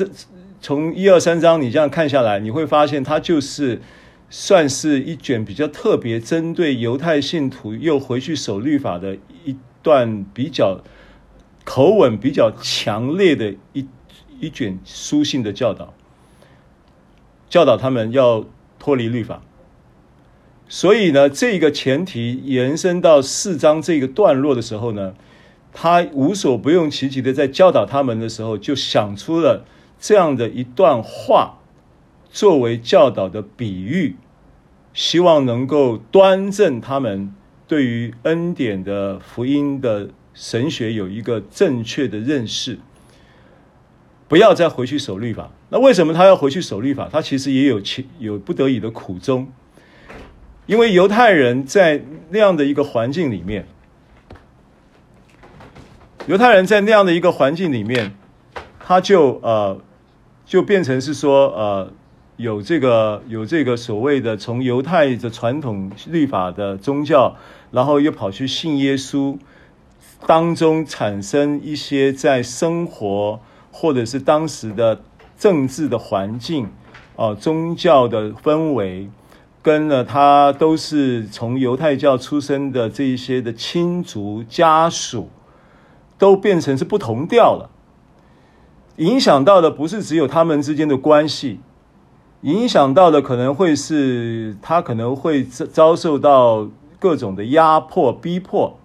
[0.63, 3.81] 从一二三章你这样看下来，你会发现它就是
[4.29, 10.79] 算是一卷比较特别针对犹太信徒又回去守律法的一段比较
[11.65, 13.85] 口吻比较强烈的一
[14.39, 15.93] 一卷书信的教导，
[17.49, 18.45] 教导他们要
[18.79, 19.41] 脱离律法。
[20.69, 25.13] 所以呢，这个前提延伸到四章这个段落的时候呢，
[25.73, 29.65] 他无所不用其极的在教导他们的时候，就想出了
[30.03, 31.59] 这样的一段话，
[32.29, 34.17] 作为教导的比喻，
[34.93, 37.33] 希望能够端正他们
[37.69, 42.79] 对于恩典的福音的神学有一个正确的认识，
[44.27, 45.49] 不要再回去守律法。
[45.69, 47.07] 那为什么他要回去守律法？
[47.09, 49.47] 他其实也有其有不得已的苦衷。
[50.65, 53.65] 因为犹太人在那样的一个环境里面，
[56.27, 58.13] 犹太人在那样的一个环境里面，
[58.79, 59.81] 他就呃，
[60.45, 61.91] 就变成是说呃，
[62.37, 67.35] 有这个有这个所谓的从犹太的传统律法的宗教，
[67.71, 69.37] 然后又跑去信耶稣，
[70.27, 73.39] 当中产生一些在生活
[73.71, 75.01] 或者是当时的
[75.37, 76.65] 政治的环境
[77.15, 79.09] 啊、呃，宗教的氛围。
[79.61, 85.29] 跟了他都是从犹太教出生的这一些的亲族家属，
[86.17, 87.69] 都变成是不同调了。
[88.97, 91.59] 影响到的不是只有他们之间的关系，
[92.41, 96.67] 影响到的可能会是他可能会遭受到
[96.99, 98.77] 各种的压迫逼迫，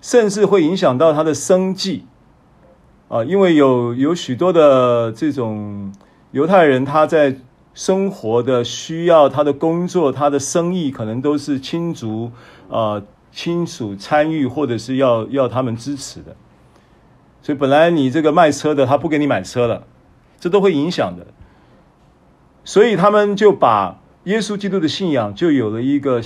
[0.00, 2.04] 甚至会影响到他的生计
[3.08, 5.92] 啊，因为有有许多的这种
[6.32, 7.36] 犹太人他在。
[7.74, 12.32] 生活的需要，他的工作，他的生意，可能都是亲族
[12.68, 13.00] 啊、
[13.30, 16.34] 亲属参与，或者是要要他们支持的。
[17.42, 19.86] 所以本来你这个卖车的，他不给你买车了，
[20.38, 21.26] 这都会影响的。
[22.64, 26.20] 所以他们就把耶稣基督的信仰，就有了一个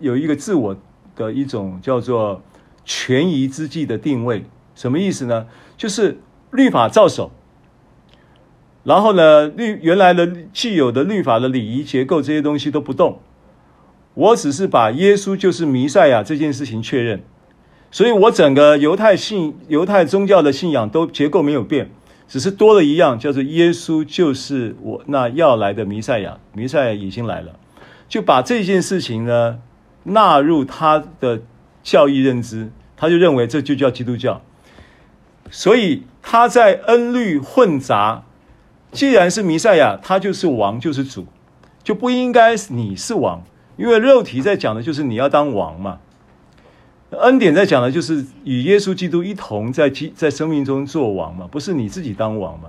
[0.00, 0.76] 有一个自我
[1.14, 2.42] 的一种叫做
[2.84, 4.44] 权宜之计的定位。
[4.74, 5.46] 什么意思呢？
[5.76, 6.18] 就是
[6.50, 7.30] 律法照守。
[8.82, 13.20] 然后呢，律原来的既有的律法的礼仪结构这些东西都不动，
[14.14, 17.22] 我只是把耶稣就是弥赛亚这件事情确认，
[17.90, 21.90] 所以我整个犹太信犹太宗教的信仰都结构没有变，
[22.28, 27.58] 只是多了一样叫做耶稣就是我那要来的弥赛亚，弥赛亚已经来了，
[28.08, 29.58] 就把这件事情呢
[30.02, 31.40] 纳入他的
[31.82, 34.42] 教义认知，他就认为这就叫基督教，
[35.50, 38.24] 所以他在恩律混杂。
[38.92, 41.26] 既然是弥赛亚，他就是王，就是主，
[41.82, 43.44] 就不应该是你是王，
[43.76, 45.98] 因为肉体在讲的就是你要当王嘛。
[47.10, 52.68] 恩典在讲的就是与耶稣基督一同在基在生命中做王嘛，不是你自己当王嘛，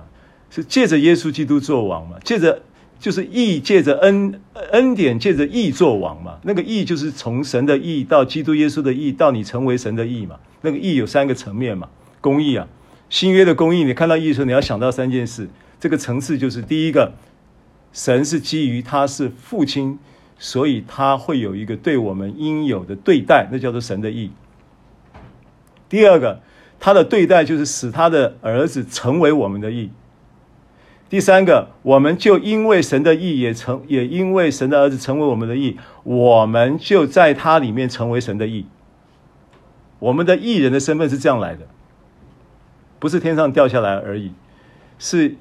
[0.50, 2.62] 是借着耶稣基督做王嘛，借着
[3.00, 4.40] 就是义，借着恩
[4.72, 6.38] 恩典，借着义做王嘛。
[6.42, 10.36] 那个义就是从神的义到基督耶稣的义，到你成为神的义嘛。
[10.62, 11.88] 那个义有三个层面嘛，
[12.20, 12.66] 公义啊，
[13.08, 15.48] 新约的公义，你看到义的时候，你要想到三件事。
[15.80, 17.12] 这个层次就是第一个，
[17.92, 19.98] 神是基于他是父亲，
[20.38, 24.30] 所以他会有一个对我们应有的对待，那叫做神的义。
[25.88, 26.40] 第二个，
[26.78, 29.90] 他的对待就是使他的儿子成为我们的义。
[31.10, 38.66] 第三个，我们就因为神的义也成，也因为神的儿子成为我们的义，我们就在他里面成为神的义。
[39.98, 41.66] 我们的义人的身份是这样来的，
[42.98, 44.32] 不是天上掉下来而已，
[44.98, 45.36] 是。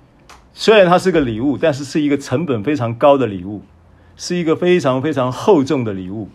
[0.60, 3.62] 虽然它是个礼物，但是是一个成本非常高的礼物，
[4.18, 6.28] 是一个非常非常厚重的礼物，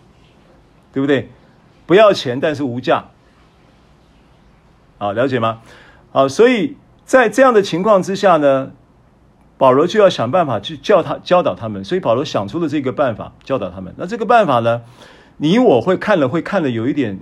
[0.92, 1.28] 对不对？
[1.84, 3.06] 不要钱，但是无价。
[4.98, 5.60] 啊，了解吗？
[6.12, 8.70] 啊，所以在这样的情况之下呢，
[9.58, 11.84] 保罗就要想办法去教他教导他们。
[11.84, 13.92] 所以保罗想出了这个办法教导他们。
[13.98, 14.82] 那这个办法呢，
[15.38, 17.18] 你我会看了会看了有一点，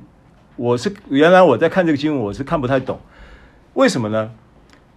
[0.56, 3.00] 我是原来我在看这个经文，我是看不太懂，
[3.72, 4.30] 为什么呢？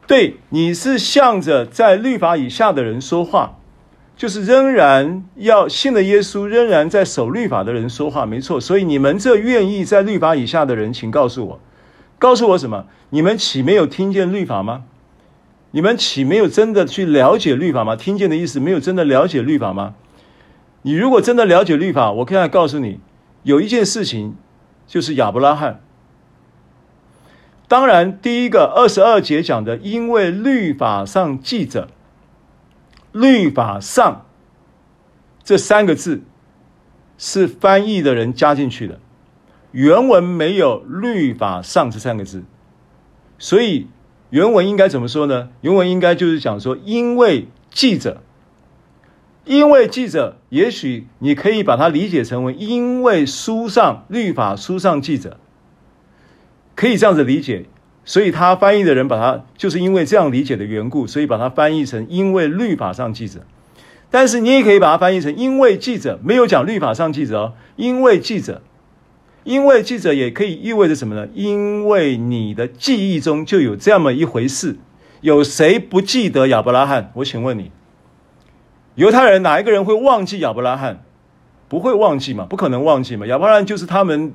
[0.06, 3.56] 对，你是向着在律法以下的人说话，
[4.16, 8.60] 就是仍然要信了耶稣，仍然在守律法的人说话，没错。
[8.60, 11.60] 所以你们这愿意在律法以下的人，请告诉我，
[12.20, 12.86] 告诉我什么？
[13.10, 14.84] 你们岂没有听见律法吗？
[15.72, 17.96] 你们岂没有真的去了解律法吗？
[17.96, 19.96] 听见的意思，没有真的了解律法吗？
[20.84, 23.00] 你如果真的了解律法，我可以告诉你，
[23.42, 24.36] 有一件事情，
[24.86, 25.82] 就是亚伯拉罕。
[27.68, 31.88] 当然，第一个二十二节讲的，因为律法上记着，
[33.14, 34.26] 律法上
[35.44, 36.24] 这三个字
[37.18, 39.00] 是翻译的人加进去的，
[39.72, 42.44] 原文没有律法上这三个字，
[43.38, 43.88] 所以
[44.30, 45.50] 原文应该怎么说呢？
[45.62, 48.22] 原文应该就是讲说，因为记者，
[49.46, 55.38] 因为记者，也许你可以把它理解成为，因为书上律法书上记者。
[56.76, 57.66] 可以这样子理解，
[58.06, 63.42] 所以他翻译的人把它就是因为这样理解的缘故，所以把它翻译成因为律法上记着。
[64.12, 68.62] 但是你也可以把它翻译成因为记者，没有讲律法上记着哦，因为记者，
[69.44, 71.28] 因为记者也可以意味着什么呢？
[71.34, 74.78] 因为你的记忆中就有这么一回事。
[75.22, 77.10] 有谁不记得亚伯拉罕？
[77.16, 77.72] 我请问你，
[78.96, 81.02] 犹太人哪一个人会忘记亚伯拉罕？
[81.70, 82.46] 不会忘记嘛？
[82.46, 83.26] 不可能忘记嘛？
[83.26, 84.34] 亚伯拉罕就是他们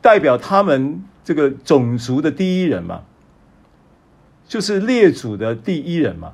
[0.00, 3.00] 代表他们这个种族的第一人嘛，
[4.46, 6.32] 就是列祖的第一人嘛，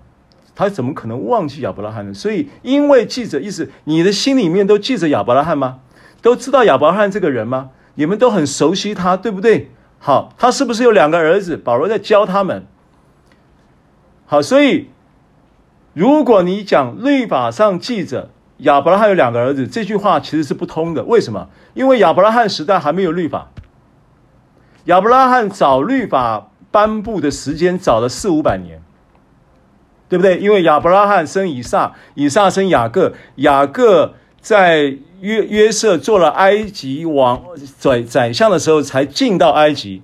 [0.55, 2.13] 他怎么可能忘记亚伯拉罕呢？
[2.13, 5.79] 所以，因为记着意思，你的心里面都记着亚伯拉罕吗？
[6.21, 7.71] 都知道亚伯拉罕这个人吗？
[7.95, 9.71] 你们都很熟悉他，对不对？
[9.99, 11.57] 好，他是不是有两个儿子？
[11.57, 12.67] 保罗在教他们。
[14.27, 14.89] 好，所以
[15.93, 21.05] 如果你讲律法上记着亚伯拉罕有两个儿子，这句话其实是不通的。
[21.05, 21.49] 为什么？
[21.75, 23.51] 因为亚伯拉罕时代还没有律法，
[24.91, 28.83] 亚伯拉罕找律法颁布的时间早了四五百年，
[30.09, 30.39] 对不对？
[30.39, 37.41] 因为亚伯拉罕生以撒，以撒生雅各，雅各在约约瑟做了埃及王
[37.79, 40.03] 宰宰相的时候才进到埃及，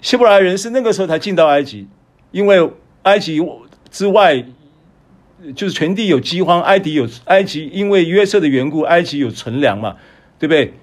[0.00, 1.88] 希伯来人是那个时候才进到埃及，
[2.32, 2.70] 因为。
[3.04, 3.40] 埃及
[3.90, 4.44] 之外，
[5.54, 6.60] 就是全地有饥荒。
[6.60, 9.96] 埃及有埃及，因为约瑟的缘故，埃及有存粮嘛，
[10.38, 10.74] 对不对？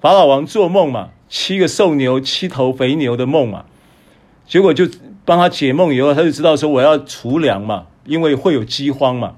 [0.00, 3.64] 法老王做梦嘛，七个瘦牛，七头肥牛的梦嘛，
[4.46, 4.88] 结果就
[5.24, 9.34] 帮他解梦以后，他就知道说我要储粮嘛，因为会有饥荒嘛。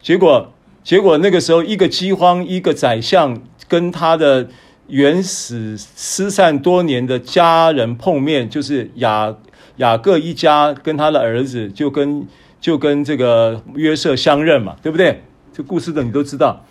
[0.00, 4.48] 结果结果那个时候，一个饥荒，一个宰相跟他的
[4.88, 9.34] 原始失散多年的家人碰面，就是雅。
[9.76, 12.28] 雅各一家跟他的儿子就跟
[12.60, 15.22] 就跟这个约瑟相认嘛，对不对？
[15.50, 16.62] 这故事的你都知道，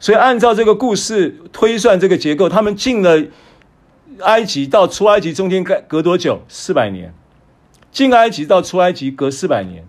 [0.00, 3.24] 所以按照这个故事推算这个结构，他们进了
[4.20, 6.40] 埃及到出埃及中间隔隔多久？
[6.48, 7.12] 四百年。
[7.90, 9.84] 进埃及到出埃及隔四百年。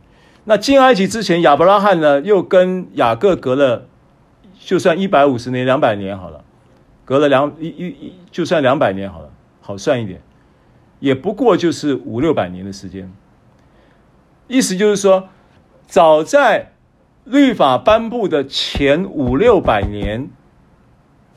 [0.45, 3.85] 那进埃及之前，亚伯拉罕呢又跟雅各隔了，
[4.57, 6.43] 就算一百五十年、两百年好了，
[7.05, 9.29] 隔了两一一一，就算两百年好了，
[9.61, 10.21] 好算一点。
[10.99, 13.11] 也不过就是五六百年的时间，
[14.47, 15.29] 意思就是说，
[15.87, 16.73] 早在
[17.25, 20.29] 律法颁布的前五六百年，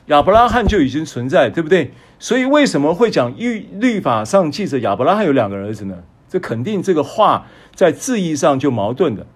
[0.07, 1.93] 亚伯拉罕就已经存在，对不对？
[2.19, 5.99] 所以为什么会讲律律法上记着亚伯拉罕有两个儿子呢？
[6.29, 9.27] 这肯定这个话在字义上就矛盾的。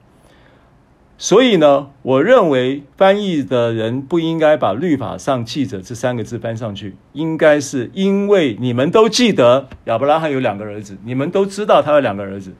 [1.18, 12.54] 所以呢，我认为翻译的人不应该把“律法上记着”这三个字翻上去，应该是因为你们都记得亚伯拉罕有两个儿子，你们都知道他有两个儿子，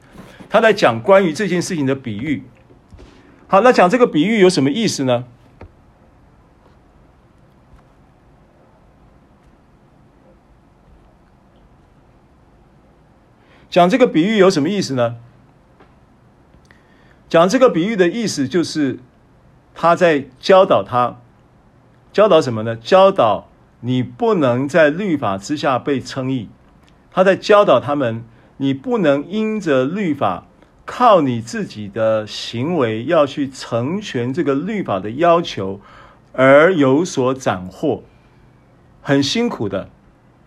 [0.49, 2.43] 他在讲关于这件事情的比喻。
[3.49, 5.23] 好，那讲这个比喻有什么意思呢？
[13.69, 15.17] 讲这个比喻有什么意思呢？
[17.29, 18.99] 讲这个比喻的意思就是，
[19.73, 21.21] 他在教导他，
[22.11, 22.75] 教导什么呢？
[22.75, 23.47] 教导
[23.79, 26.49] 你不能在律法之下被称义。
[27.11, 28.25] 他在教导他们，
[28.57, 30.46] 你不能因着律法，
[30.87, 35.79] 靠你自己的行为要去成全这个律法的要求，
[36.33, 38.01] 而有所斩获，
[39.03, 39.87] 很辛苦的。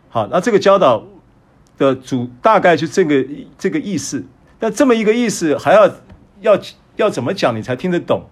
[0.09, 1.05] 好，那这个教导
[1.79, 3.25] 的主大概就这个
[3.57, 4.25] 这个意思。
[4.59, 5.89] 那这么一个意思，还要。
[6.43, 6.59] 要
[6.97, 8.23] 要怎么讲你才听得懂？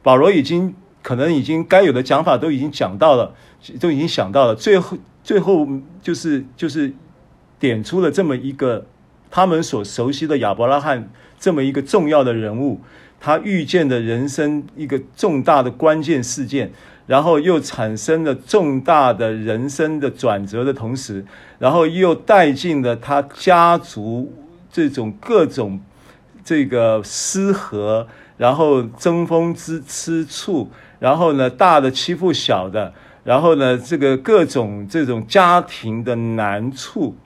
[0.00, 3.34] 保罗已经可能已经该有的讲法都已经讲到了，
[3.80, 4.54] 都已经想到了。
[4.54, 5.66] 最后最后
[6.00, 6.94] 就是就是
[7.58, 8.86] 点出了这么一个
[9.32, 12.80] 他们所熟悉的亚伯拉罕这么一个重要的人物，
[13.20, 16.70] 他遇见的人生一个重大的关键事件，
[17.06, 21.24] 然后又产生了重大的人生的转折的同时，
[21.58, 24.32] 然后又带进了他家族
[24.70, 25.80] 这种各种。
[26.48, 28.06] 这个失和，
[28.36, 30.70] 然后争风吃吃醋，
[31.00, 37.16] 然后呢，大的欺负小的，然后呢，这个各种这种家庭的难处，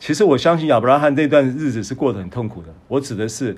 [0.00, 2.68] 其实我相信亚伯拉罕那段日子是过得很痛苦的。
[2.86, 3.56] 我指的是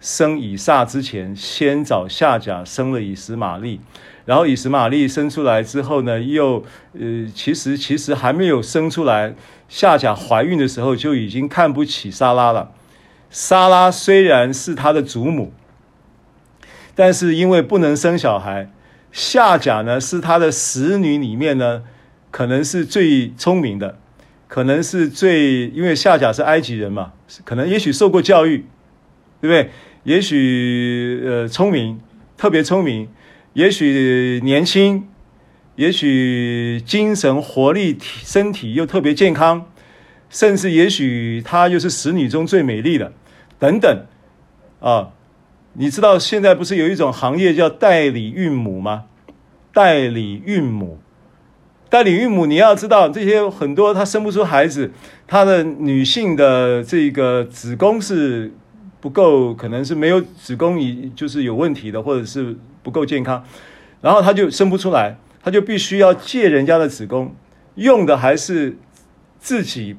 [0.00, 3.80] 生以撒之前，先找夏甲生了以实玛利，
[4.24, 9.34] 然后以实玛利生出来之后呢，又呃，其实其实还没有生出来，
[9.68, 12.72] 夏甲怀孕的时候就已经看不起莎拉了。
[13.30, 15.52] 莎拉虽然是他的祖母，
[16.94, 18.70] 但是因为不能生小孩，
[19.12, 21.82] 夏甲呢是他的使女里面呢，
[22.30, 23.98] 可能是最聪明的，
[24.48, 27.12] 可能是最，因为夏甲是埃及人嘛，
[27.44, 28.64] 可能也许受过教育，
[29.40, 29.70] 对不对？
[30.04, 32.00] 也许呃聪明，
[32.36, 33.08] 特别聪明，
[33.54, 35.08] 也许年轻，
[35.74, 39.66] 也许精神活力身体又特别健康。
[40.28, 43.12] 甚至也许她又是使女中最美丽的，
[43.60, 44.06] 等等，
[44.80, 45.10] 啊，
[45.74, 49.04] 你知道现在不是有一种行业叫代理孕母吗？
[49.72, 50.98] 代理孕母，
[51.88, 54.90] 代理孕母，你要知道这些很多她生不出孩子，
[55.26, 58.52] 她的女性的这个子宫是
[59.00, 63.44] 不够，可能是没有子宫已就是有问题的，或者是不够健康，
[64.00, 67.34] 然后她就生不出来，她就必须要借人家的子宫，
[67.76, 68.76] 用的还是
[69.38, 69.96] 自己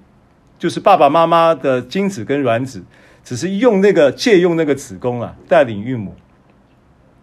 [0.59, 2.83] 就是爸爸妈妈的精子跟卵子，
[3.23, 6.13] 只是用那个借用那个子宫啊，代理孕母。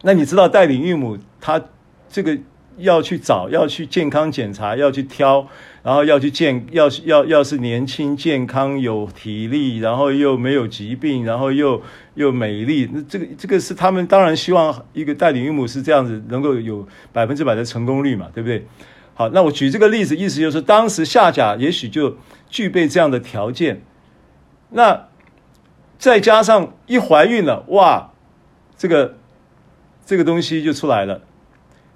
[0.03, 1.61] 那你知道代理孕母她？
[2.07, 2.39] 这个
[2.77, 5.47] 要去找，要去健康检查，要去挑，
[5.83, 11.81] 然后要去健，要要要是年轻健康有体力，然后又没有疾病，然后又
[12.15, 18.67] 又美丽，那这个这个是他们当然希望一个代理孕母是这样子，能够有百分之百的成功率嘛，对不对？
[19.15, 22.17] 好，那我举这个例子，意思就是当时夏甲也许就
[22.49, 23.83] 具备这样的条件，
[24.71, 25.09] 那
[25.99, 28.11] 再加上一怀孕了，哇，
[28.77, 29.15] 这个
[30.05, 31.21] 这个东西就出来了。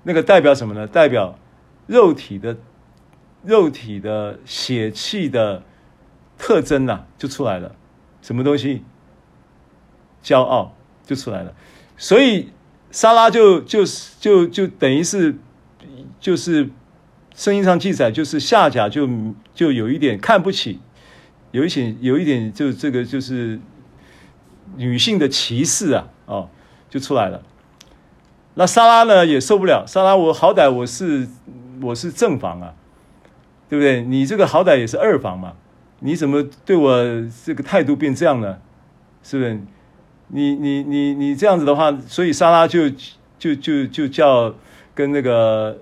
[0.09, 0.87] 那个代表什么呢？
[0.87, 1.39] 代表
[1.87, 2.57] 肉体的、
[3.43, 5.63] 肉体的血气的
[6.39, 7.75] 特征呐、啊，就出来了。
[8.23, 8.83] 什么东西？
[10.25, 11.53] 骄傲就出来了。
[11.99, 12.49] 所以
[12.91, 15.37] 莎拉就就是就就等于是
[16.19, 16.71] 就是
[17.35, 19.07] 圣经上记载，就是夏甲就
[19.53, 20.81] 就有一点看不起，
[21.51, 23.61] 有一些有一点就这个就是
[24.77, 26.49] 女性的歧视啊，哦，
[26.89, 27.43] 就出来了。
[28.59, 31.29] 那莎拉呢也受不了，莎拉，我好歹我是
[31.81, 32.75] 我是正房啊，
[33.69, 34.03] 对不对？
[34.03, 35.53] 你这个好歹也是二房嘛，
[36.01, 36.93] 你怎么对我
[37.45, 38.59] 这个态度变这样呢？
[39.23, 39.61] 是不是？
[40.31, 42.91] 你你你你这样子的话，所以莎拉就
[43.39, 44.53] 就就就叫
[44.93, 45.79] 跟那个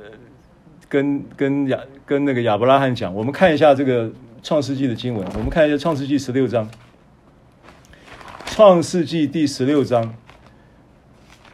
[0.87, 4.13] 跟跟亚跟那个亚伯拉罕讲，我们看一下这个
[4.43, 6.69] 创世纪的经文，我们看一下创世纪十六章，
[8.45, 10.15] 创世纪第十六章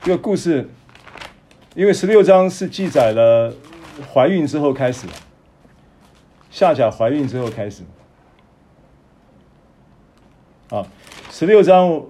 [0.03, 0.68] 这个故事。
[1.75, 3.51] 因为十六章是记载了
[4.12, 5.07] 怀孕之后开始，
[6.51, 7.83] 夏甲怀孕之后开始。
[10.68, 10.87] 啊，
[11.31, 12.03] 十六章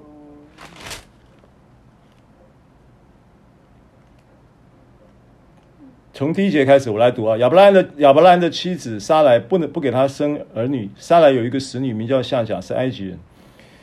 [6.12, 7.36] 从第一节开始，我来读啊。
[7.36, 10.90] 亚伯兰的亚伯兰的妻子撒莱不能不给他生儿女。
[10.96, 13.18] 撒莱有一个使女名叫夏甲，是埃及人。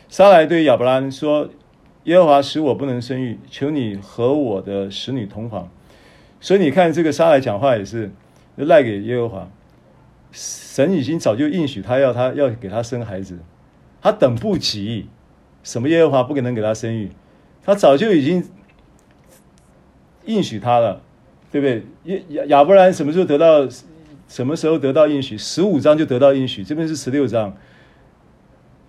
[0.10, 1.50] 撒莱对亚伯兰说。
[2.04, 5.70] 耶和华使我不能生育，求你和我的使女同房。
[6.40, 8.12] 所以你看，这个沙来讲话也是
[8.56, 9.50] 赖给耶和华。
[10.32, 13.38] 神已经早就应许他要他要给他生孩子，
[14.02, 15.08] 他等不及。
[15.64, 17.12] 什么耶和华不可能给他生育？
[17.64, 18.44] 他早就已经
[20.26, 21.02] 应许他了，
[21.52, 22.24] 对不对？
[22.30, 23.68] 亚亚伯兰什么时候得到？
[24.28, 25.36] 什么时候得到应许？
[25.36, 27.58] 十五章就得到应许，这边是十六章。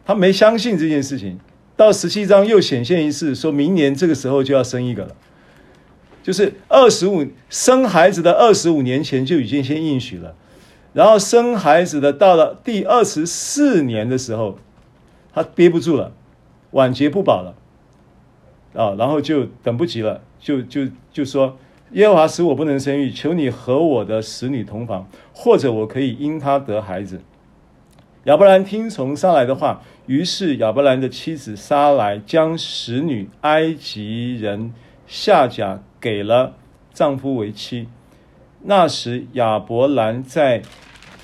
[0.05, 1.41] 他没相信这件事情。
[1.81, 5.17] 到十七章又显现一次，说明年这个时候就要生一个了，
[6.23, 10.35] 就是二十五生孩子的二十五年前就已经先应许了，
[10.93, 14.59] 然后生孩子的到了第二十四年的时候，
[15.33, 16.13] 他憋不住了，
[16.73, 17.55] 晚节不保了，
[18.75, 21.57] 啊，然后就等不及了，就就就说
[21.93, 27.23] 耶和华使我不能生育，求你和我的使女同房，或者我可以因他得孩子。
[28.25, 34.75] 亚伯兰听从撒莱的话，于是亚伯兰的妻子撒莱将使女埃及人
[35.07, 36.55] 夏甲给了
[36.93, 37.89] 丈夫为妻。
[38.63, 40.61] 那时亚伯兰在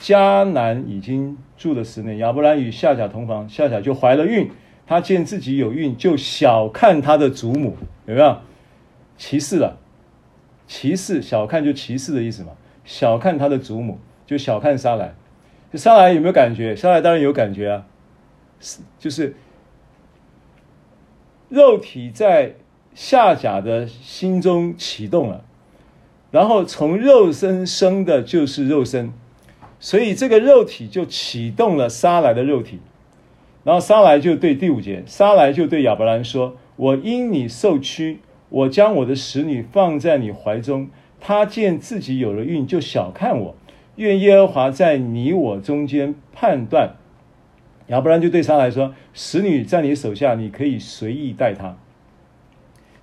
[0.01, 2.16] 迦南已经住了十年。
[2.16, 4.51] 亚伯兰与夏甲同房，夏甲就怀了孕。
[4.86, 7.76] 他见自己有孕，就小看他的祖母，
[8.07, 8.38] 有没有？
[9.18, 9.76] 歧视了，
[10.66, 12.53] 歧视，小看就歧视的意思嘛。
[12.86, 14.97] 小看他的祖母，就小看撒
[15.73, 15.79] 莱。
[15.79, 16.75] 撒莱有没有感觉？
[16.75, 17.87] 撒莱当然有感觉啊，
[18.61, 19.35] 是就是
[21.49, 22.55] 肉体在
[22.95, 25.45] 下甲的心中启动了，
[26.31, 29.12] 然后从肉身生的就是肉身，
[29.79, 32.81] 所以这个肉体就启动了沙来的肉体，
[33.62, 40.89] 然后沙来就对第五节，沙来就对亚伯兰说：“我因你受屈，我将我的使女放在你怀中，
[41.21, 43.55] 她见自己有了孕，就小看我。”
[43.97, 46.97] 愿耶和华在你我中间判断，
[47.86, 51.76] 要不然就对撒莱说：“使女在你手下，你可以随意待她。”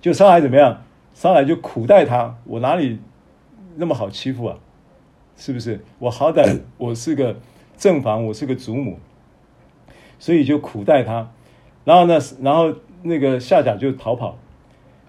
[0.00, 0.82] 就撒莱怎么样？
[1.12, 2.36] 撒莱就苦待她。
[2.44, 2.98] 我哪里
[3.76, 4.58] 那么好欺负啊？
[5.36, 5.84] 是不是？
[5.98, 7.36] 我好歹 我是个
[7.76, 8.98] 正房，我是个祖母，
[10.18, 11.30] 所以就苦待她。
[11.84, 12.72] 然后呢，然后
[13.02, 14.38] 那个夏甲就逃跑，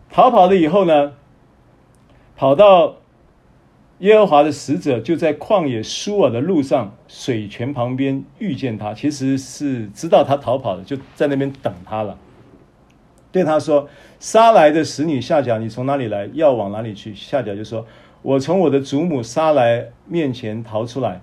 [0.10, 1.14] 逃跑了以后呢，
[2.36, 2.96] 跑到
[4.00, 12.18] 耶和华的使者就在旷野舒尔的路上水泉旁边遇见他，其实是知道他逃跑了，就在那边等他了。
[13.32, 13.88] 对他说
[14.20, 16.30] ：“撒莱的使女夏甲，你从哪里来？
[16.34, 17.86] 要往哪里去？”夏甲就说
[18.22, 21.22] ：“我从我的祖母撒莱面前逃出来。”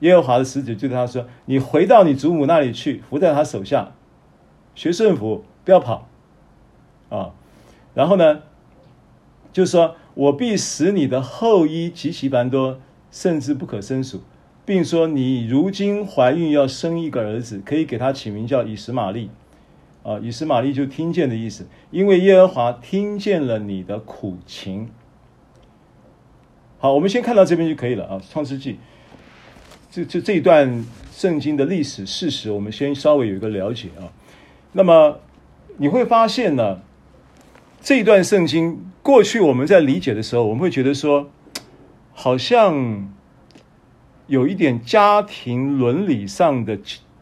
[0.00, 3.92] 耶和华的使者对他说：“你回到你祖母那里去，伏在他手下，
[4.74, 6.08] 学顺服，不要跑。”
[7.10, 7.32] 啊，
[7.94, 8.42] 然后呢，
[9.52, 12.78] 就说：“我必使你的后裔极其繁多，
[13.10, 14.20] 甚至不可胜数，
[14.66, 19.30] 并说你如今怀孕要生一个儿子，可以给他起名叫以实玛利。”
[20.04, 24.90] 啊，以实玛利就听见的意思，因为耶和华听见了你的苦情。
[26.78, 28.74] 好，我们先看到这边就可以了啊，《创世纪》
[29.90, 34.12] 这这这一段圣经的历史事实，我们先稍微有一个了解啊。
[34.72, 35.18] 那么
[35.78, 36.80] 你会发现呢，
[37.80, 41.30] 这一段圣经过去我们在理解的时候，我们会觉得说，
[42.12, 43.10] 好像
[44.26, 46.78] 有一点家庭伦理上的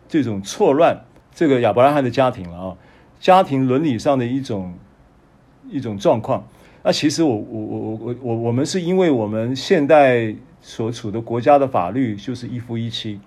[0.08, 1.04] 这种错乱。
[1.34, 2.76] 这个亚伯拉罕的家庭了啊，
[3.20, 4.74] 家庭伦理上的一种
[5.70, 6.48] 一种状况。
[6.82, 13.20] 那其实我我我我我我我们是因为我们现代所处的国家的法律就是一夫一妻。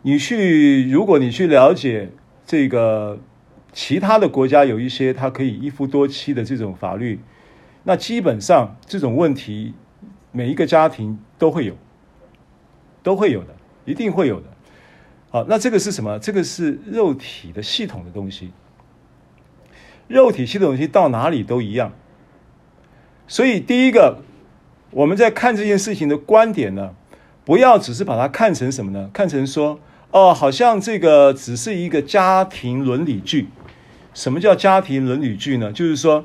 [0.00, 2.10] 你去，如果你去了解
[2.46, 3.18] 这个
[3.72, 7.18] 其他的国家有一些它可以一夫多妻的这种法律，
[7.84, 9.74] 那基本上这种问题
[10.30, 11.74] 每一个家庭都会有，
[13.02, 13.54] 都会有的，
[13.84, 14.46] 一定会有的。
[15.30, 16.18] 好，那这个是什么？
[16.18, 18.52] 这个是肉体的系统的东西。
[20.06, 21.92] 肉体系统的东西到哪里都一样。
[23.26, 24.18] 所以，第一个，
[24.90, 26.94] 我们在看这件事情的观点呢，
[27.46, 29.08] 不要只是把它看成什么呢？
[29.14, 33.48] 看成说，哦，好像这个只是一个家庭伦理剧。
[34.14, 35.72] 什么叫家庭伦理剧呢？
[35.72, 36.24] 就是说，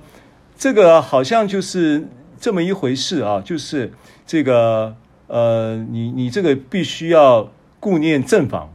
[0.57, 2.07] 这个好像就是
[2.39, 3.91] 这么一回事啊，就是
[4.25, 4.95] 这个，
[5.27, 8.73] 呃，你你这个必须要顾念正房。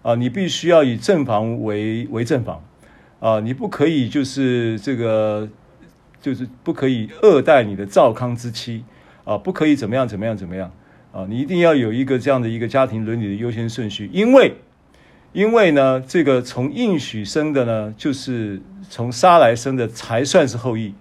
[0.00, 2.64] 啊，你必须要以正房为为正房，
[3.18, 5.46] 啊，你不可以就是这个，
[6.22, 8.84] 就是不可以恶待你的照康之妻，
[9.24, 10.72] 啊，不可以怎么样怎么样怎么样，
[11.12, 14.54] 啊，你一定要有一个这样的一个家庭伦理的优先顺序，因为，
[15.32, 20.94] 因为呢，这个从应许生的呢，就是从撒来生的才算是后裔，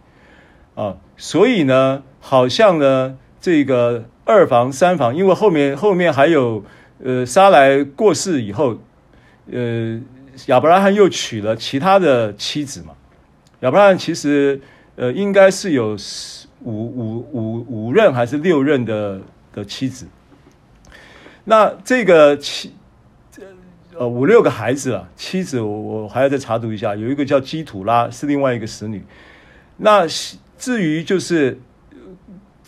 [0.76, 6.64] 啊，所以呢，好像呢，这个二房三房，因为后面后面还有，
[7.04, 8.78] 呃，撒来过世以后。
[9.50, 9.98] 呃，
[10.48, 12.94] 亚伯拉罕又娶了其他的妻子嘛？
[13.62, 14.60] 亚伯拉罕其实
[14.98, 15.96] 呃应该是有
[16.64, 19.22] 五五五五任还是六任的
[19.54, 20.06] 的妻子。
[21.46, 22.74] 那这个妻
[23.98, 29.04] 呃五六个孩子啊，妻子我我还要再查读一下，有一个叫基土拉是另外一个使女。
[29.78, 30.06] 那
[30.58, 31.60] 至于就是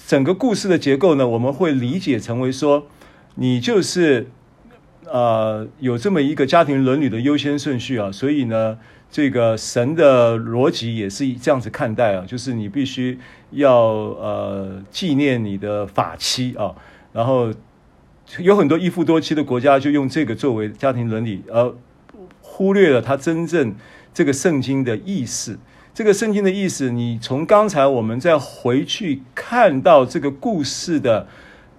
[0.08, 2.88] 整个故事的结构呢，我们会理解成为说，
[3.36, 4.28] 你就是。
[5.12, 8.78] 呃，有这么一个家庭伦理的优先顺序啊，所以呢，
[9.10, 13.18] 这个神的逻辑也是这样子看待啊，就是你必须
[13.50, 16.76] 要呃纪念你的法妻啊，
[17.12, 17.52] 然后
[18.38, 21.74] 有很多一夫多妻的国家就用这个作为家庭伦理，而
[22.42, 23.76] 忽略了它真正
[24.14, 25.58] 这个圣经的意思。
[25.94, 31.28] 这个圣经的意思，你从刚才我们再回去看到这个故事的。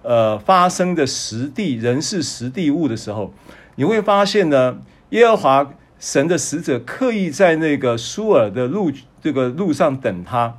[0.03, 3.31] 呃，发生的实地人事、实地物的时候，
[3.75, 4.79] 你会发现呢，
[5.11, 8.91] 耶和华神的使者刻意在那个舒尔的路
[9.21, 10.57] 这个路上等他，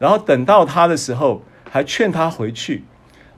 [0.00, 2.82] 然后等到他的时候，还劝他回去，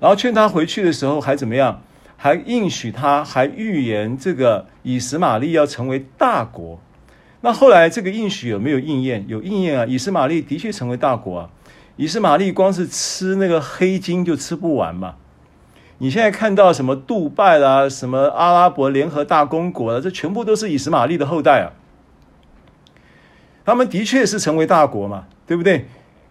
[0.01, 1.82] 然后劝他回去的时候还怎么样？
[2.18, 6.80] 还应许他，还预言这个以实玛利要成为大国。
[7.42, 9.24] 那后来这个应许有没有应验？
[9.28, 9.86] 有应验啊！
[9.86, 11.51] 以实玛利的确成为大国啊！
[11.97, 15.16] 以实玛利光是吃那个黑金就吃不完嘛。
[15.99, 21.72] 你现在看到什么杜拜啦，什么阿拉伯联合大公国了，这全部都是以实玛利的后代啊。
[23.64, 25.86] 他们的确是成为大国嘛，对不对？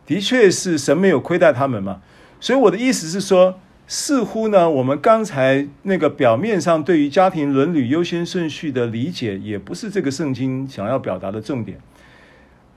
[0.06, 2.02] 的确是神没有亏待他们嘛。
[2.46, 11.80] 所以我的意思是说，似乎呢，我们刚才那个表面上对于家庭伦理优先顺序的理解，也不是这个圣经想要表达的重点。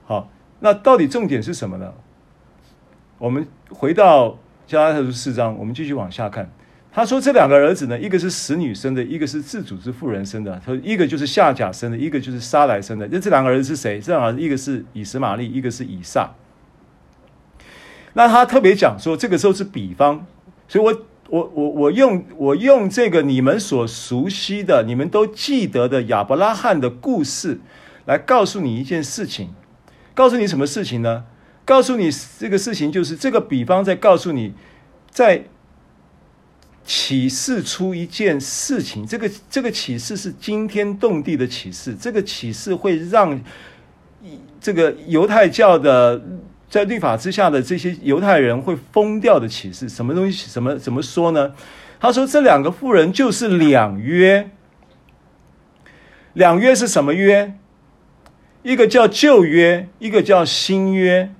[0.07, 1.93] 好，那到底重点是什么呢？
[3.19, 6.49] 我们回到加拉太书四章，我们继续往下看。
[6.91, 10.59] 他说：“这两个儿子呢，一个是使女生的，一个是自主之妇人生的。
[10.65, 13.07] 他说，一个就是夏甲生的，一个就是撒来生的。
[13.11, 14.01] 那这两个儿子是谁？
[14.01, 16.27] 这两个儿子一个是以实玛利，一个是以撒。
[18.13, 20.25] 那他特别讲说，这个时候是比方，
[20.67, 27.59] 所以我我我我用我用这个你们所熟悉的、你们都记得的亚伯拉罕的故事，
[28.05, 29.53] 来告诉你一件事情。
[30.13, 31.25] 告诉你什么事情呢？
[31.65, 34.53] 告诉你这个事情就是这个比方在告诉你。”
[35.11, 35.45] 在
[36.85, 43.41] 启示出一件事情，这个这个启示是惊天动地的启示，这个启示会让
[44.61, 46.21] 这个犹太教的
[46.69, 49.89] 在律法之下的这些犹太人会疯掉的启示。
[49.89, 50.47] 什么东西？
[50.49, 51.53] 什么怎么说呢？
[51.99, 54.51] 他说这两个妇人就是两约，
[56.33, 57.53] 两约是什么约？
[58.61, 61.31] 一个叫旧约，一个叫新约。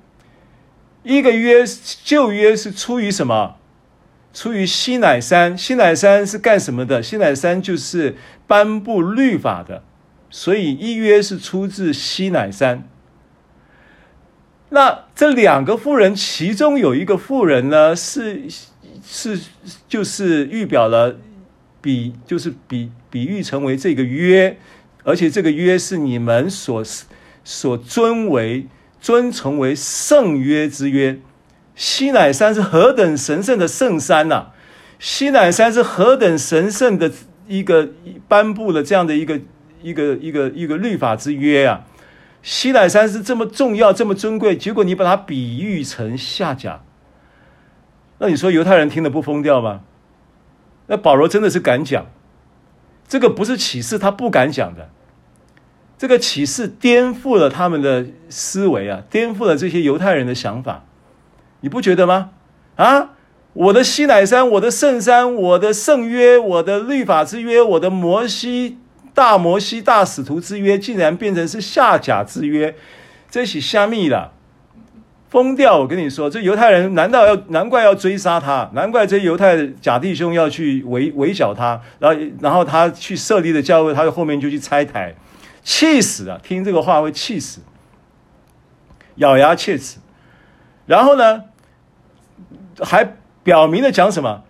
[1.03, 1.63] 一个约
[2.03, 3.55] 旧约是出于什么？
[4.33, 5.57] 出于西乃山。
[5.57, 7.01] 西乃山是干什么的？
[7.01, 9.83] 西乃山就是颁布律法的，
[10.29, 12.87] 所以一约是出自西乃山。
[14.69, 18.43] 那这两个妇人，其中有一个妇人呢，是
[19.03, 19.39] 是
[19.87, 21.17] 就是预表了
[21.81, 24.57] 比就是比比喻成为这个约，
[25.03, 26.83] 而且这个约是你们所
[27.43, 28.67] 所尊为。
[29.01, 31.17] 尊崇为圣约之约，
[31.73, 34.47] 西乃山是何等神圣的圣山呐、
[34.99, 37.09] 西乃山是何等神圣的
[37.47, 37.91] 一个
[38.27, 39.39] 颁布了这样的一个
[39.81, 41.85] 一个一个一个律法之约啊！
[42.41, 46.81] 西乃山是这么重要、这么尊贵，结果你把它比喻成下甲，
[48.19, 49.81] 那你说犹太人听了不疯掉吗？
[50.87, 52.07] 那保罗真的是敢讲，
[53.07, 54.89] 这个不是启示，他不敢讲的。
[55.97, 60.85] 这个启示颠覆了他们的思维啊，颠覆了这些犹太人的想法，
[61.59, 62.31] 你不觉得吗？
[62.77, 63.09] 啊，
[63.51, 68.77] 我的西乃山，我的圣山，我的圣约，我的律法之约，我的摩西
[69.19, 72.73] 大摩西大使徒之约，竟然变成是下甲之约，
[73.29, 74.31] 这是虾米了？
[75.29, 75.79] 疯掉！
[75.79, 78.69] 我跟你说，这犹太人难道要难怪要追杀他？
[78.73, 85.13] 难怪这犹太假弟兄要去围围剿他，然后然后他去设立的教会，他后面就去拆台。
[85.63, 86.39] 气死了！
[86.39, 87.59] 听这个话会气死，
[89.15, 89.99] 咬牙切齿。
[90.85, 91.43] 然后呢，
[92.79, 94.43] 还表明了讲什么？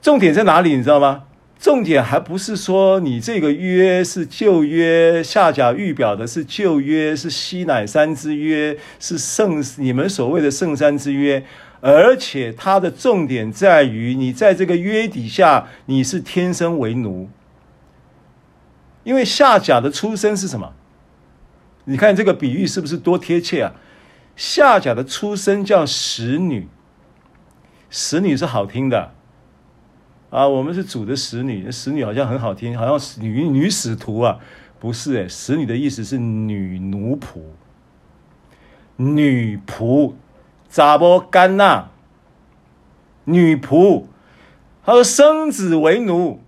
[0.00, 0.74] 重点在哪里？
[0.74, 1.24] 你知道吗？
[1.64, 11.42] 重点还不是说你这个约是旧约，下甲预表的是旧约，是西乃山之约，是圣你们所谓的圣山之约，
[11.80, 17.30] 而且它的重点在于你在这个约底下，你是天生为奴。
[19.04, 20.74] 因为下甲的出生是什么？
[21.86, 23.72] 你看这个比喻是不是多贴切啊？
[24.36, 26.68] 下甲的出生叫使女，
[27.88, 29.14] 使女是好听的
[30.34, 30.48] 啊。
[30.48, 34.38] 我们是主的使女，使女好像很好听，好像女女使徒啊，
[34.80, 37.40] 不是诶，使女的意思是女奴仆，
[38.96, 40.14] 女仆，
[40.68, 41.86] 查某干呐，
[43.24, 44.04] 女仆，
[44.84, 46.40] 他说生子为奴。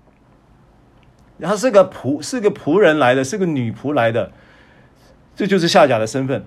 [1.38, 4.32] 他是个仆，是个仆人来的，是个女仆来的，
[5.34, 6.46] 这就是夏甲的身份。